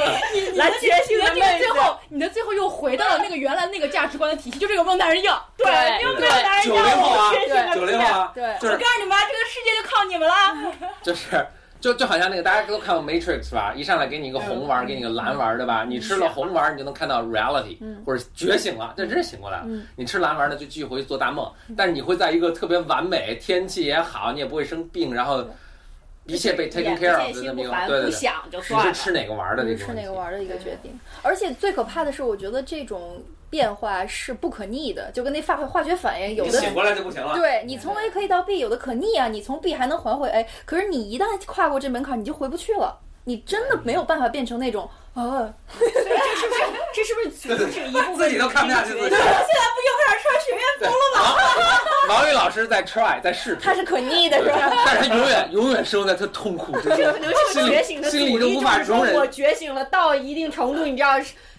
[0.55, 5.43] 来觉醒的最后，你的最后又回到了那个原来那个价值观的体系，就这个没有男人要。
[5.57, 10.33] 对，没有没有男人要，90后啊我觉醒个屁呀、九零后啊，对就是我告诉你们，这个世界就靠你们了。
[11.01, 11.45] 就是
[11.83, 15.83] 就就好像那个大家都看过 Matrix 吧，一上来给你一个红丸，给你个蓝丸，对吧？
[15.83, 19.67] 你吃了红丸，你就能看到 reality，或者觉醒了，这真是醒过来了。
[19.97, 25.45] 你吃蓝丸呢，就继续回去做大梦，但是你会在一个特别完美，天气也好，你也不会生病，然后
[26.25, 28.11] 一切被 taken 眼 care of 的那么一个，对对对。
[28.11, 28.93] 想就只算了。
[28.93, 30.97] 是吃哪个丸的不是吃哪个玩儿的一个决定。
[31.21, 33.21] 而且最可怕的是，我觉得这种
[33.53, 37.35] 变化是不可逆的，就跟那化化学反应，有的醒过来就不行了。
[37.37, 42.97] 对你从 A 可以到 B，有的可逆啊，你从 B 还能还回 A，可是你一旦跨过这门槛，你就回不去了。
[43.25, 49.01] 你真的没有办法变成那种啊，这是不是这是不是就是一部分 自己都看不下去自己。
[49.01, 51.35] 现在不又开始穿学院风了吗？
[52.09, 54.69] 王宇老师在 try 在试图，它是可逆的，是吧？
[54.85, 61.13] 但是他永远永远生活在他痛苦之中这可，能是个觉醒的阻心里都力，无法就是说容忍我觉醒了到一定程度，你知道，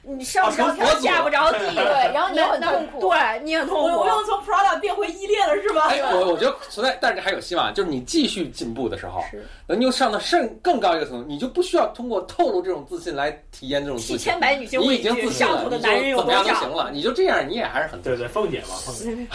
[0.06, 3.86] 你上不着天下不着地，对然后你又很痛苦对你很痛苦。
[3.88, 5.86] 我我又从 Prada 变回依恋了，是吧？
[5.88, 14.38] 哎，我我觉得存在，但是还有希望，就是你继续进步的时候，是等你又上到甚更高一个层次，你就不需要通过透露这种自信来体验这种自信七千。
[14.38, 16.70] 百女性你畏惧，已经自信了，上头的男人有怎么样都行？
[16.70, 19.16] 了，你就这样，你也还是很对对，凤姐嘛，凤姐。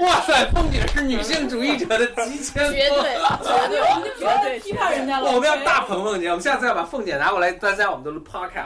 [0.00, 2.72] 哇塞，凤姐是女性主义者的急先锋。
[2.72, 3.80] 绝对绝对。
[3.98, 5.30] 你就不要批判人家了。
[5.32, 8.59] 我们要大捧凤姐，我们下次要把凤姐拿过来参加我们的 podcast。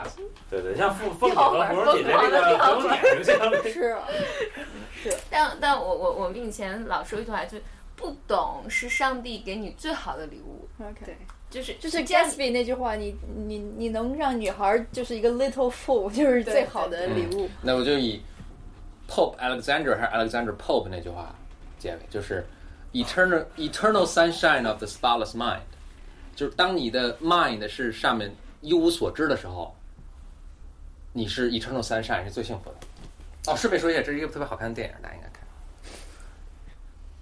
[0.50, 3.52] 对对，像凤凤姐和芙蓉姐这个合影脸就像
[4.94, 7.62] 是，但但我我我们以前老说一句话，就是
[7.96, 11.16] 不懂是上帝给你最好的礼物，OK，对
[11.50, 13.14] 就是就是这样 Gatsby 那句话，你
[13.46, 17.48] 你你能让女孩就是一个 little fool，就是最好的礼物。
[17.62, 18.20] 那我就以
[19.08, 21.34] Pope Alexander 还是 Alexander Pope 那句话
[21.78, 22.44] 结尾，就是
[22.92, 25.60] eternal eternal sunshine of the spotless mind，
[26.34, 29.76] 就是当你的 mind 是上面一无所知的时候，
[31.16, 33.52] 你是 eternal sunshine 是最幸福的。
[33.52, 35.40] 哦，顺便说一下，这是一个特别好看的电影，大家应该看。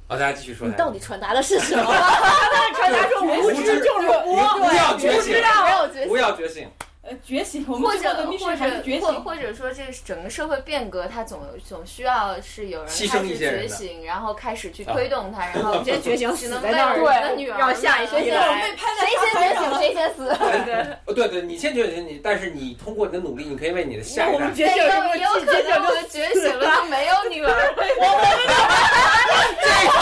[0.09, 0.67] 好，大家继续说。
[0.67, 1.85] 你到底传达的是什么？
[1.85, 5.41] 传达说无知就是无，不要觉醒，没
[5.73, 6.71] 有觉不要觉醒。
[7.13, 8.57] 呃，觉醒，我们或者或。
[8.57, 8.63] 者
[9.01, 18.77] 或或者说这个整个社会变革，它总总需要是有人牺开始牲一些人的觉醒，然后开始去推动它， 然后先觉醒只能在那儿，为我的女儿让下一们批我来被。
[18.77, 20.29] 拍在谁先觉醒谁先死。
[21.07, 24.55] 哦，对对，你先觉醒你，但是你通过你的努力，你可以为你的下一代我们。
[24.55, 24.77] 觉醒？
[24.77, 27.75] 有也有可觉醒能我们觉醒了就没有女儿，
[29.63, 29.95] 绝了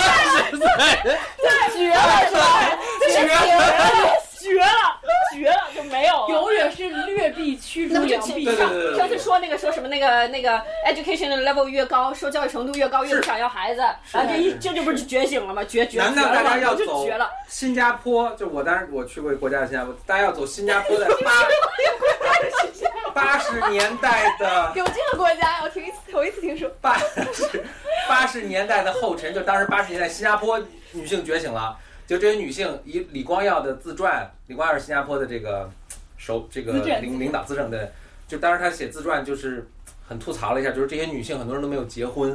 [0.51, 0.67] 是对？
[1.77, 2.01] 绝了，
[3.09, 3.25] 绝
[3.57, 3.61] 了，
[4.41, 5.01] 绝了，
[5.35, 6.29] 绝了就没有了。
[6.29, 8.45] 永远是劣币驱逐良币。
[8.45, 15.63] 对对对对上次说那个说什么那个那个 education 的 level 越高，受教育程度越高，越不想要孩子，啊，这一这就不是觉醒了吗？
[15.65, 17.31] 觉觉难道大家要走绝了？
[17.49, 18.31] 新加坡？
[18.31, 26.71] 就我当时我去过国家的新加坡，大家要走新加坡的 八八十年代的 有这个国家，我听一次头一次听说。
[26.81, 27.63] 八十
[28.09, 30.61] 八十年代的后尘，就当时八十年代新加坡
[30.93, 31.77] 女性觉醒了，
[32.11, 35.71] 就这些女性以李光耀的自传，李光耀是新加坡的这个
[36.17, 37.93] 首这个领领导资政的，
[38.27, 39.71] 就当时他写自传就是
[40.09, 42.31] 很吐槽了一下，就是这些女性很多人都没有结婚，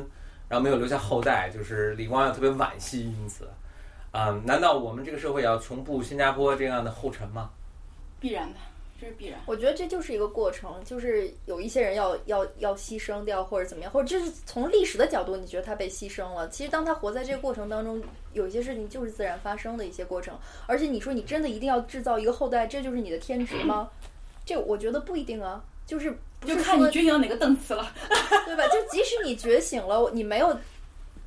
[0.48, 3.50] 然后没有留下后代，就是李光耀特别惋惜，因此，
[4.12, 7.50] 嗯，难道我们这个社会也要重步新加坡这样的后尘吗？
[8.22, 8.60] 必然的，
[9.00, 9.40] 这是必然。
[9.46, 16.48] 我觉得这就是一个过程，就是有一些人要要要牺牲掉，或者怎么样，或者这是从历史的角度，你觉得他被牺牲了。
[16.50, 18.02] 其实当他活在这个过程当中，
[18.34, 20.38] 有一些事情就是自然发生的一些过程。
[20.66, 23.90] 而且你说你真的一定要制造一个后代，这就是你的天职吗？
[24.46, 27.92] 这我觉得不一定啊，就是不就看你说觉醒到哪个档次了。
[28.46, 28.64] 对吧？
[28.68, 30.58] 就即使你觉醒了，你没有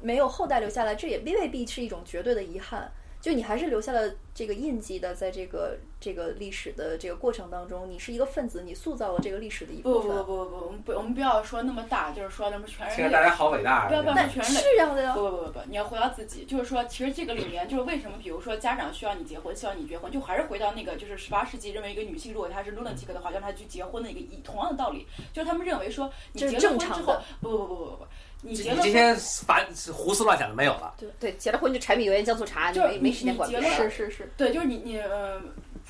[0.00, 2.90] 没有后代留下来，这也未必是一种绝对的遗憾。
[3.20, 10.16] 就你还是留下了这个印记的，在这个这个历史的这个过程当中，你是一个分子，你塑造了这个历史的一部分。
[10.16, 13.12] 不不不不不，我们不我们不要说那么大，就是说那么全人类。
[13.12, 13.88] 大家好伟大啊！
[13.88, 28.06] 不要不要但全人类是这样的呀不，不不不不，你要回到自己，就是说，其实这个里面就是为什么，比如说家长需要你结婚，希望你结婚，就还是回到那个就是十八世纪认为一个女性如果她是 lunatic 的话，让她去结婚的一个一同样的道理，就是他们认为说你结了婚之后正常的，不不不不不不，
[28.42, 29.14] 你你结了婚这些
[29.44, 30.94] 烦胡思乱想的没有了。
[31.18, 35.40] 对，结了婚就柴米油盐酱醋茶，你就没没时间管结了是是是，对，就是你你呃，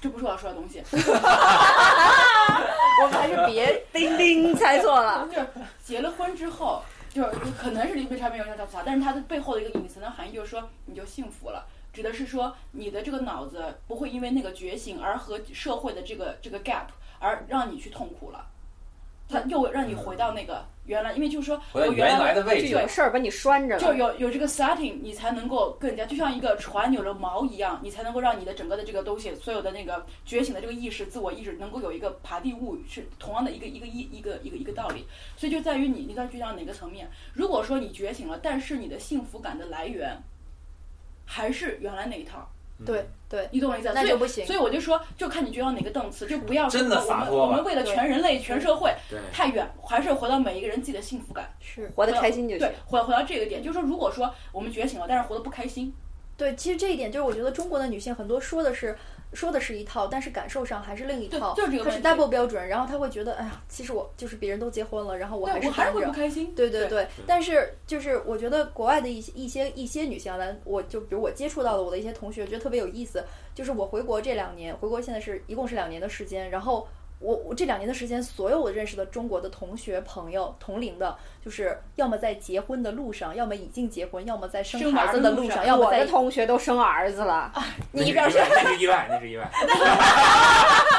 [0.00, 0.82] 这不是我要说的东西，
[3.02, 5.28] 我们还是别 叮叮猜错了。
[5.32, 5.46] 就是
[5.84, 6.82] 结了婚之后，
[7.12, 7.28] 就是
[7.60, 11.66] 可能是离婚柴米油盐酱醋茶，但是它的背后的一个隐层的含义就是说你就幸福了。
[11.92, 16.84] 指的是说，你的这个脑子不会因为那个觉醒而和社会的这个这个 gap
[17.18, 18.46] 而让你去痛苦了，
[19.28, 23.92] 它又让你回到那个原来，因为就是说回到我原原来的位置就有事儿把你拴着就。
[23.92, 35.04] 有有这个 setting，你才能够更加就像一个船有了锚一样，你才能够让你的整个的这个东西，所有的那个觉醒的这个意识、自我意识能够有一个爬地物，是同样的一个一个一一个一个一个道理。
[35.36, 37.06] 所以就在于你你在聚焦哪个层面。
[37.34, 40.16] 如果说你觉醒了，但是你的幸福感的来源
[41.26, 42.48] 还是原来那一套，
[42.86, 43.94] 对对，你懂我意思吧？
[43.94, 48.94] 所以那就不行所以我就说，就看你觉到哪个档次，就不要真的我们洒脱吧我们为了全人类、全社会，
[49.32, 51.52] 太远，还是回到每一个人自己的幸福感。
[51.60, 55.92] 是活得开心就行对。，回回到这个点，就是说，如果说我们觉醒了，但是活得不开心，
[56.36, 58.96] 对，其实这一点就是我觉得中国的女性很多说的是
[59.32, 66.00] 说的是一套，但是感受上还是另一套，就是这个问题 double 标准，然后他会觉得，哎呀，其实我就是别人都结婚了，然后我还是我还是单着。
[66.00, 66.54] 会不开心。
[66.54, 73.22] 对对对对，但是就是我觉得国外的一些一些一些女性啊，咱我就比如我接触到的我的一些同学，觉得特别有意思。
[73.54, 76.86] 就是我回国这两年，回国现在是一共是两年的时间，然后
[77.20, 87.52] 我我这两年的时间，所有我认识的中国的同学朋友同龄的，就是要么在结婚的路上，要么已经结婚，要么在生生孩子的路上，要么在我的同学都生儿子了，
[87.90, 89.50] 那是你表示 那是意外，那是意外。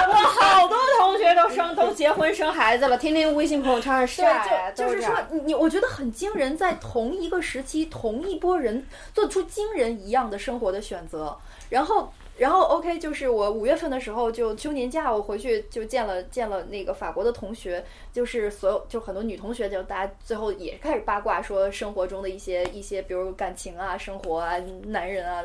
[0.10, 11.38] 我好多同学都生都结婚生孩子了，天天微信朋友圈上晒，对，就就是说你你我觉得很惊人，在同一个时期，同一波人做出惊人一样的生活的选择，
[11.70, 12.12] 然后。
[12.40, 17.84] 然后 OK，就是我五月份的时候就休年假，我回去就见了见了那个法国的同学，
[18.14, 24.56] 就是所有就很多女同学，就大家最后也开始八卦说生活中的一些一些，比如感情啊、生活啊、
[24.88, 25.44] 男人啊，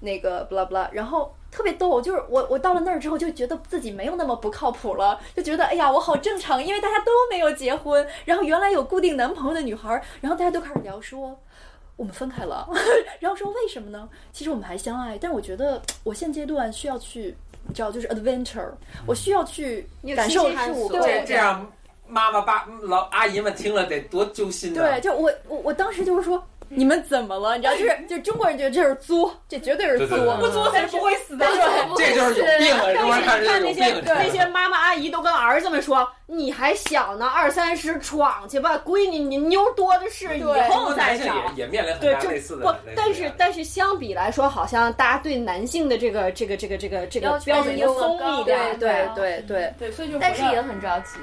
[0.00, 11.38] 那个 blah blah，然后特别逗，就是我我到了那儿之后就觉得自己没有那么不靠谱了，就觉得哎呀我好正常，因为大家都没有结婚，然后原来有固定男朋友的女孩，然后大家都开始聊说。
[11.96, 12.68] 我们分开了，
[13.20, 14.08] 然后说为什么呢？
[14.32, 17.34] 其实我们还相爱，但我觉得我现阶段需要去，
[17.66, 18.70] 你知道，就是 adventure，
[19.06, 21.72] 我需要去感受新鲜事物这对这样，
[22.06, 24.82] 妈妈爸老阿姨们听了得多揪心啊！
[24.82, 27.56] 对，就我我我当时就是说，你们怎么了？
[27.56, 31.46] 你知道，就是 就是中国人觉得这是作，这绝对是作，不作才是不会死的。
[31.96, 34.14] 这就是有病了，中国人看那些就是有病。
[34.14, 51.18] 那些妈妈阿姨都跟儿子们说：“你还小呢，二三十闯去吧，闺女你妞多的是，以中后再找。”也也面临很对，就大类似的但是但是相比来说，好像大家对男性的这个这个这个这个这个要求标准就松一点，对对对，对，所以就但是也很着急。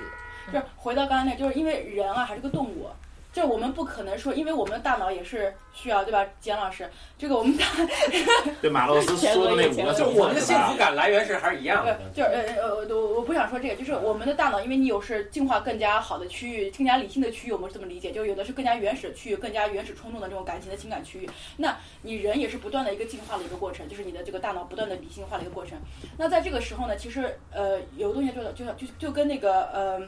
[0.52, 2.88] 就是回到刚才那，就是因为人啊还是个动物，
[3.34, 6.24] 就是我们不可能说，因为我们的大脑也是需要，对吧？
[6.40, 7.66] 简老师，这个我们大
[8.62, 12.00] 对马洛斯说的那五个就种我们的幸福感，来源是还是一样的。
[12.14, 21.28] 就是呃呃我我不想说这个，就是我们的大脑，因为你有是进化更加好的区域，更加理性的区域，我们是这么理解，就是有的是更加原始的区域，更加原始冲动的这种感情的情感区域。
[21.58, 25.76] 那你人也是不断的一个进化的一个过程，就是你的这个大脑不断的理性化的一个过程。
[26.20, 30.00] 那在这个时候呢，其实呃有的东西就就就就跟那个呃。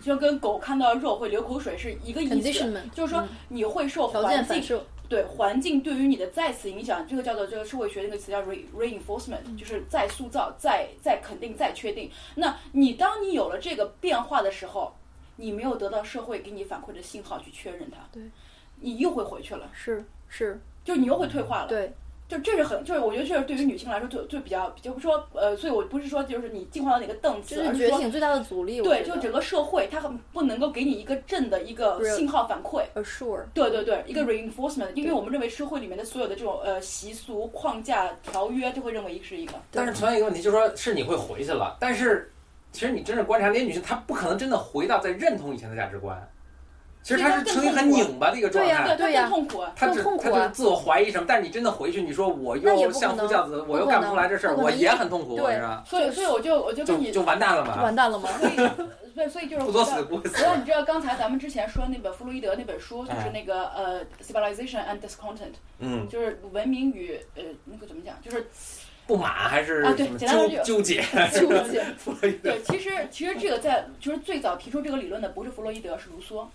[0.00, 12.10] 就跟狗看到肉会流口水是一个意思，就是说嗯你会受环境对环境对于你的再次影响，这个叫做这个社会学那个词叫 re reinforcement，就是再塑造、再再肯定、再确定。
[12.34, 14.94] 那你当你有了这个变化的时候，
[15.36, 18.22] 你没有得到社会给你反馈的信号去确认它，对，
[18.80, 21.68] 你又会回去了，是是，就你又会退化了。
[21.68, 21.90] 对，
[22.28, 28.82] 就这是很，就是我觉得这是对于女性来说就就比较，就不说呃，所以我不是说就是你进化到哪个档次，就是觉醒最大的阻力。
[28.82, 32.84] 对，就整个社会它很不能够给你一个正的一个信号反馈。
[32.94, 39.54] assure，对对对，一个 reinforcement，因为我们认为社会里面的所有的这种呃习俗、框架、条约，就会认为一个是一个。
[39.72, 42.30] 但是存在一个问题，就是说是你会回去了，但是
[42.72, 46.30] 其实你真正观察那些女性，她不可能真的回到在认同以前的价值观。
[47.08, 48.96] 其实他是处于很拧巴的一个状对呀态。
[48.96, 49.64] 对，呀他更痛苦。
[49.74, 55.82] 他痛苦啊他就是自我怀疑什么，但是你真的回去，你说我又相夫教子，我又干不出来这事儿，我也很痛苦，对是吧？
[55.86, 58.28] 所以，所以我就我就跟你就就完蛋了就嘛，完蛋了吗？
[58.38, 58.56] 所以，
[59.14, 68.46] 所以，所以就是不作死不会死你知道刚才咱们之前说那本弗洛伊德那本书，就是哎那个呃，civilization and discontent，嗯，就是文明与呃那个怎么讲，就是
[69.06, 71.02] 不满还是啊对简单说就纠纠结？
[71.32, 71.82] 纠结。
[71.96, 76.46] 弗洛伊德对，其实其实这个在就是最早提出这个理论的不是弗洛伊德，是卢梭。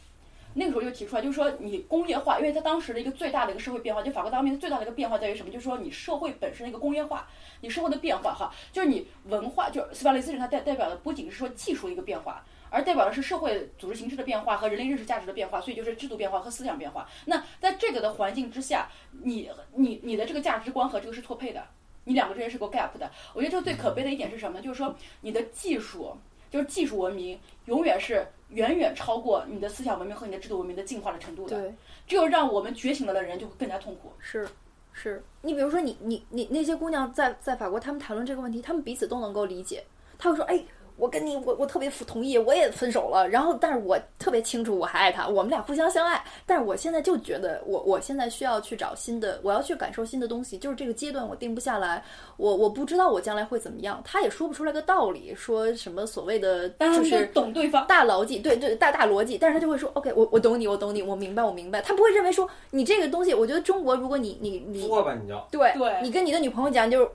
[0.56, 5.52] 那个时候就提出来，就是说你工业化，因为它当时的一个最大的一个社会变化，就法国大革命最大的一个变化在于什么？
[5.52, 7.28] 就是说你社会本身的一个工业化，
[7.62, 17.08] 你社会的变化哈，就是你文化，就是 civilization 它代代表的不仅是说技术一个变化，而代表的是社会组织形式的变化和人类认识价值的变化，所以就是制度变化和思想变化。
[17.26, 18.90] 那在这个的环境之下，
[19.24, 21.66] 你你你的这个价值观和这个是错配的，
[22.04, 23.10] 你两个之间是个 gap 的。
[23.34, 24.64] 我觉得这个最可悲的一点是什么呢？
[24.64, 26.16] 就是说你的技术，
[26.54, 31.60] 就是技术文明，永远是远远超过你的思想文明和你的制度文明的进化的程度的。
[31.60, 31.74] 对，
[32.06, 34.12] 只有让我们觉醒了的人就会更加痛苦。
[34.20, 34.48] 是
[34.92, 35.24] 是。
[35.42, 39.84] 你比如说你你你那些姑娘在在法国，她们谈论这个问题，她们彼此都能够理解。
[40.20, 40.64] 她会说，哎。
[40.98, 43.28] 我跟你，我我特别同意，我也分手了。
[43.28, 46.24] 然后，但是我特别清楚，我还爱他，我们俩互相相爱。
[46.46, 50.58] 但是我现在就觉得，我我现在需要去找新的，我要去感受新的东西。
[50.58, 52.04] 就是这个阶段我定不下来，
[52.38, 54.02] 我我不知道我将来会怎么样。
[54.06, 57.86] 他也说不出来个道理，说什么所谓的就是懂对方。
[57.88, 61.82] 大逻辑，对对大大逻辑，但是他就会说，OK，我我懂你，我懂你，我明白，我明白。
[61.82, 65.34] 他不会认为说你这个东西，我觉得中国，如果你你你说吧你就。
[65.52, 67.10] 对对你跟你的女朋友讲，就是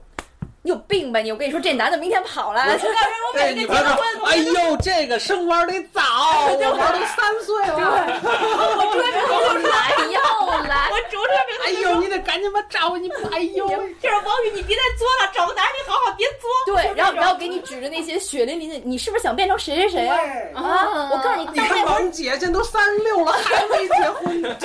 [0.61, 1.31] 你有病吧你？
[1.31, 2.99] 我跟你说，这男的明天跑了，就告诉
[3.31, 6.01] 我对， 每你结婚，哎呦，这个生娃得早，
[6.49, 7.79] 我娃都三岁了。
[7.79, 10.19] 又来又
[10.67, 11.33] 来，我主这
[11.65, 16.75] 哎呦，你得赶紧把找你，哎呦，就是王宇，你别再作了，找个男人好好别作。
[16.75, 20.17] 对，然后然后给你指着那些血淋淋的，你是不是想变成谁谁谁啊？
[20.55, 21.09] 啊！
[21.11, 24.43] 我告诉你，你看王姐现在都三十六了，还没结婚。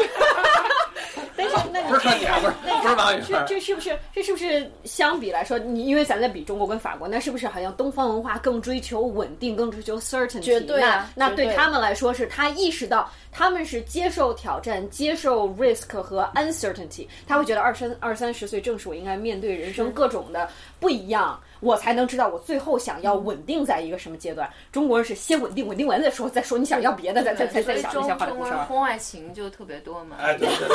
[1.52, 10.40] 但是那你不是说你啊，不是不是王宇，这这是不是这是不是相比来说，你因为咱在比中国跟法国，那是不是好像东方文化更追求稳定，更追求 certainty？
[10.40, 24.48] 绝对啊那那对对他们来说是他意识到他们是接受挑战、接受 risk 和 uncertainty，他会觉得二三二三十岁正是我应该面对人生各种的不一样，我才能知道我最后想要稳定在一个什么阶段。
[24.70, 28.38] 中国人是先稳定，稳定完再说，再说你想要别的，再再再再想那些花里中。
[28.38, 30.16] 国人婚外情就特别多嘛。
[30.20, 30.74] 哎，对对对，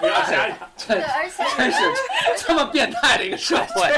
[0.00, 0.56] 不要瞎想。
[0.76, 1.78] 真对，而且真是
[2.36, 3.82] 这么变态的一个社会，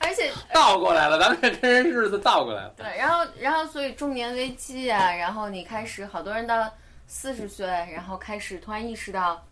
[0.00, 2.72] 而且倒过来了，咱们这跟人日子倒过来了。
[2.76, 6.68] 对，然后然后所以中年危机啊，然后你开始好多人到
[7.06, 9.49] 四十岁，然后开始突然意识到，哎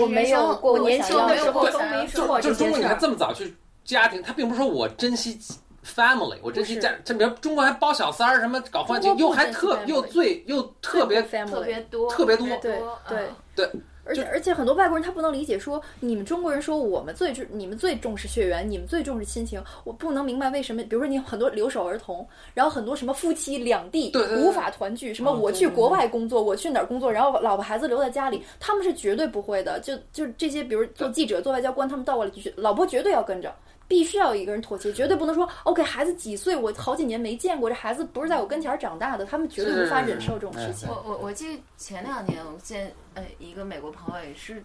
[0.00, 2.88] 我没有过我我年轻的生活没有过都没说过这就中国，你件事儿。
[2.88, 5.38] 看这么早去家庭，他并不是说我珍惜
[5.84, 12.78] family，我珍惜家，这比如中国还包小三儿，什么搞婚外情，中国又还特又最又特别特别多，特别多对对
[13.18, 13.70] 嗯对。
[14.04, 20.82] 而且而且很多外国人他不能理解说，你们中国人说我们最重你们最重视血缘，你们最重视亲情，我不能明白为什么。
[20.82, 29.78] 比如说你很多留守儿童，然后很多什么夫妻两地无法团聚，什么哦我去国外工作，我去哪儿工作，然后老婆孩子留在家里，他们是绝对不会的。
[29.80, 33.54] 就就这些，比如做记者、做外交官，他们到过来就觉老婆绝对要跟着。
[33.88, 40.88] 必须要有一个人妥协，绝对不能说 OK，孩子几岁，我好几年没见过，这孩子不是在我跟前儿长大的，他们绝对无法忍受这种事情。
[40.88, 44.62] 我我我记得前两年我见呃一个美国朋友也是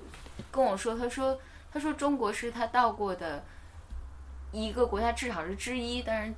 [0.52, 1.38] 跟我说，他说
[1.72, 3.44] 他说中国是他到过的
[4.52, 6.34] 一个国家，至少是之一，但是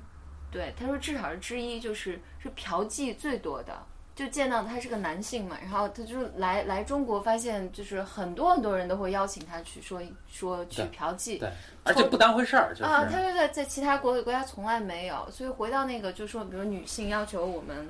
[0.50, 3.86] 对他说至少是之一，就是是嫖妓最多的。
[4.20, 9.98] 就见到他是个男性嘛，然后他就来来中国，发现就是很多很多人都会邀请他去说
[10.30, 11.50] 说去嫖妓，对，
[11.84, 17.88] 而且不当回事儿，就是啊，他说在在其他国国家从来没有，所以回到那个就说，比如女性要求我们，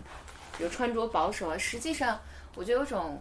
[0.57, 2.17] 比如穿着保守啊，实际上
[2.55, 3.21] 我觉得有种，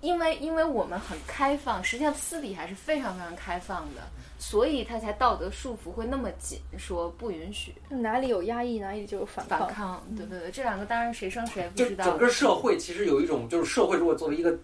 [0.00, 4.02] 因为因为我们很开放，实际上私底还是非常非常开放的，
[4.38, 9.58] 所以他才道德束缚会那么紧，说不允许哪里有压抑，哪里就有反抗。
[9.60, 10.06] 反抗。
[10.16, 12.04] 对对对，这两个当然谁胜谁不知道。
[12.04, 14.56] 整个社会其实有一种，就是社会如果作为一个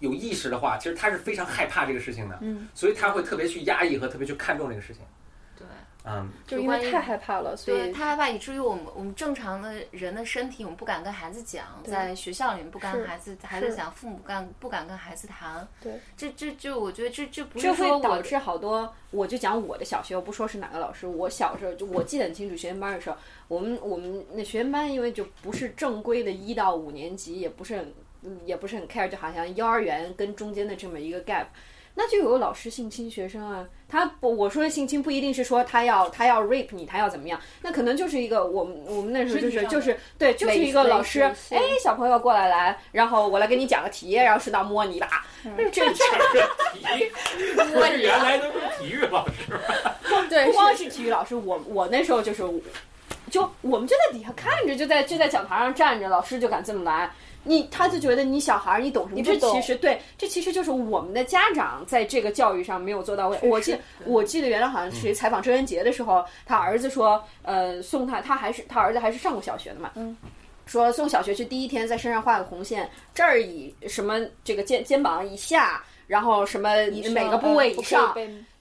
[0.00, 5.02] 有意识的话，其实他是非常害怕这个事情的，嗯，所以他会特别去压抑和特别去看重这个事情。
[6.08, 6.18] 对。
[6.18, 15.66] 嗯，就是因为太害怕了，所对以他害怕，以至于我们我们正常的人的身体，我们不敢跟孩子讲，在学校里面不敢跟孩子孩子是讲，父母不敢不敢跟孩子谈。
[15.82, 21.06] 对，这这就我觉得这这不是说我会导致好多，我就讲我的小学，我不说是哪个老师。
[21.06, 23.16] 我小时候就我记得很清楚，学前班的时候，
[23.48, 31.46] 我们我们那学前班因为就不是正规的一到五年级，也不是很嗯也不是很 care，就好像幼儿园跟中间的这么一个 gap。
[31.94, 33.66] 那就有老师性侵学生啊。
[33.90, 45.24] 他不，我说的性侵不一定是说他要他要 rape 你，他要怎么样，那可能就是一个我们我们那时候就是就是对，就是一个老师，哎，小朋友过来来，然后我来给你讲个题，然后顺道摸你一把，
[45.72, 47.10] 这这体，
[47.56, 49.32] 不是原来都是体育老师？
[50.28, 52.42] 对 不光是体育老师，我我那时候就是，
[53.30, 57.10] 就我们就在底下看着，就在就在讲台上站着，老师就敢这么来。
[57.48, 59.22] 你他就觉得你小孩儿你懂什么？
[59.22, 63.38] 这你不懂其实对，这其实就是我们的家长在这个教育上没有做到位。
[63.42, 70.16] 我记我记得原来好像谁采访周元杰的时候，他儿子说，呃，送他他还是他儿子还是上过小学的嘛，嗯。
[70.66, 76.68] 说送小学去第一天，在身上画个红线，这儿以什么这个肩肩膀以下，然后什么
[77.10, 78.14] 每个部位以上，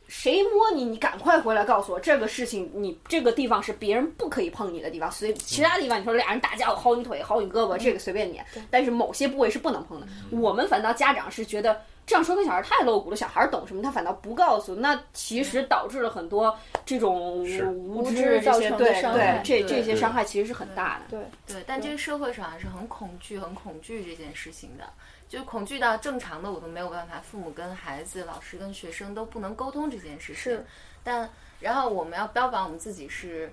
[0.07, 8.41] 谁摸你，你赶快回来告诉我这个事情，你这个地方是别人不可以碰你的地方，随其他地方你说俩人打架，我薅你腿，薅你胳膊，这个随便你，
[8.71, 10.07] 但是某些部位是不能碰的。
[10.31, 17.43] 我们反倒家长是觉得这样说跟小孩太露骨了，小孩懂什么，他反倒不告诉，那其实导致了很多这种
[17.73, 21.05] 无知造成的伤害这对这些伤害其实是很大的。
[21.09, 24.85] 对，对，但这个社会上还是很恐惧、很恐惧这件事情的，
[25.27, 30.35] 就恐惧到正常的我都没有办法，父母跟孩子、老师跟学生都不能沟通这件事情。
[30.35, 30.65] 是，
[31.03, 33.51] 但然后我们要标榜我们自己是，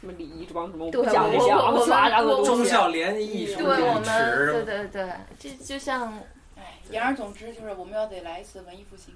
[0.00, 2.50] 什么礼仪这帮什么我对不讲这些我我我昂斯拉的我东西。
[2.50, 6.12] 忠孝廉义对什么对我们，对，对对，这就像
[6.58, 9.14] 哎，言而总之就是我们要得来一次文艺复兴。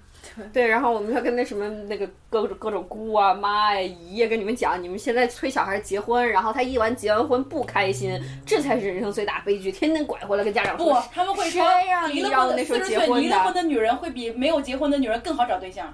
[0.52, 15.92] 对，然后我们要跟那什么那个各种各种姑啊、妈呀、姨呀，跟你们讲，你们现在催小孩结婚，然后他一完结完婚不开心，这才是人生最大悲剧，天天拐回来跟家长不说。，他们会说谁让你离了婚的让我那时候四十岁结婚的离了婚的女人会比没有结婚的女人更好找对象。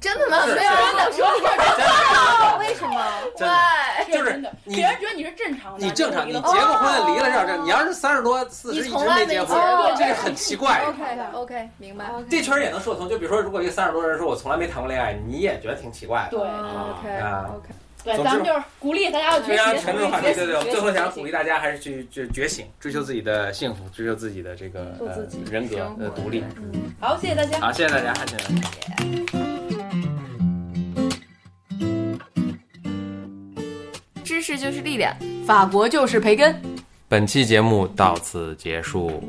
[0.00, 0.46] 真的吗？
[0.46, 1.42] 没有人能说你
[2.66, 2.94] 为什么？
[3.36, 3.46] 对，
[4.12, 9.58] 就是，你别人觉得你是正常的，你正常，你结过婚婚离了这这，你要是三十多、四十一直你从来没结婚，
[9.96, 10.86] 这是很奇怪的。
[10.86, 12.10] OK OK，明白。
[12.28, 16.38] 这圈儿也能说得通，就比如说，如果一个三十多人说我从来没谈过恋爱，你也觉得挺奇怪的。
[16.38, 17.08] 对啊 OK
[17.56, 17.68] OK，
[18.04, 26.44] 对，咱们就是鼓励大家要非常学习，沉重的话题，对对对，最后想鼓励大家还是去去觉醒，追求自己的幸福，追求自己的这个呃做自己人格生活的独立。
[27.00, 27.58] 好，谢谢大家。
[27.60, 29.37] 好，谢谢大家，谢谢大家。
[34.38, 35.12] 知识就是力量。
[35.44, 36.54] 法国就是培根。
[37.08, 39.20] 本期节目到此结束。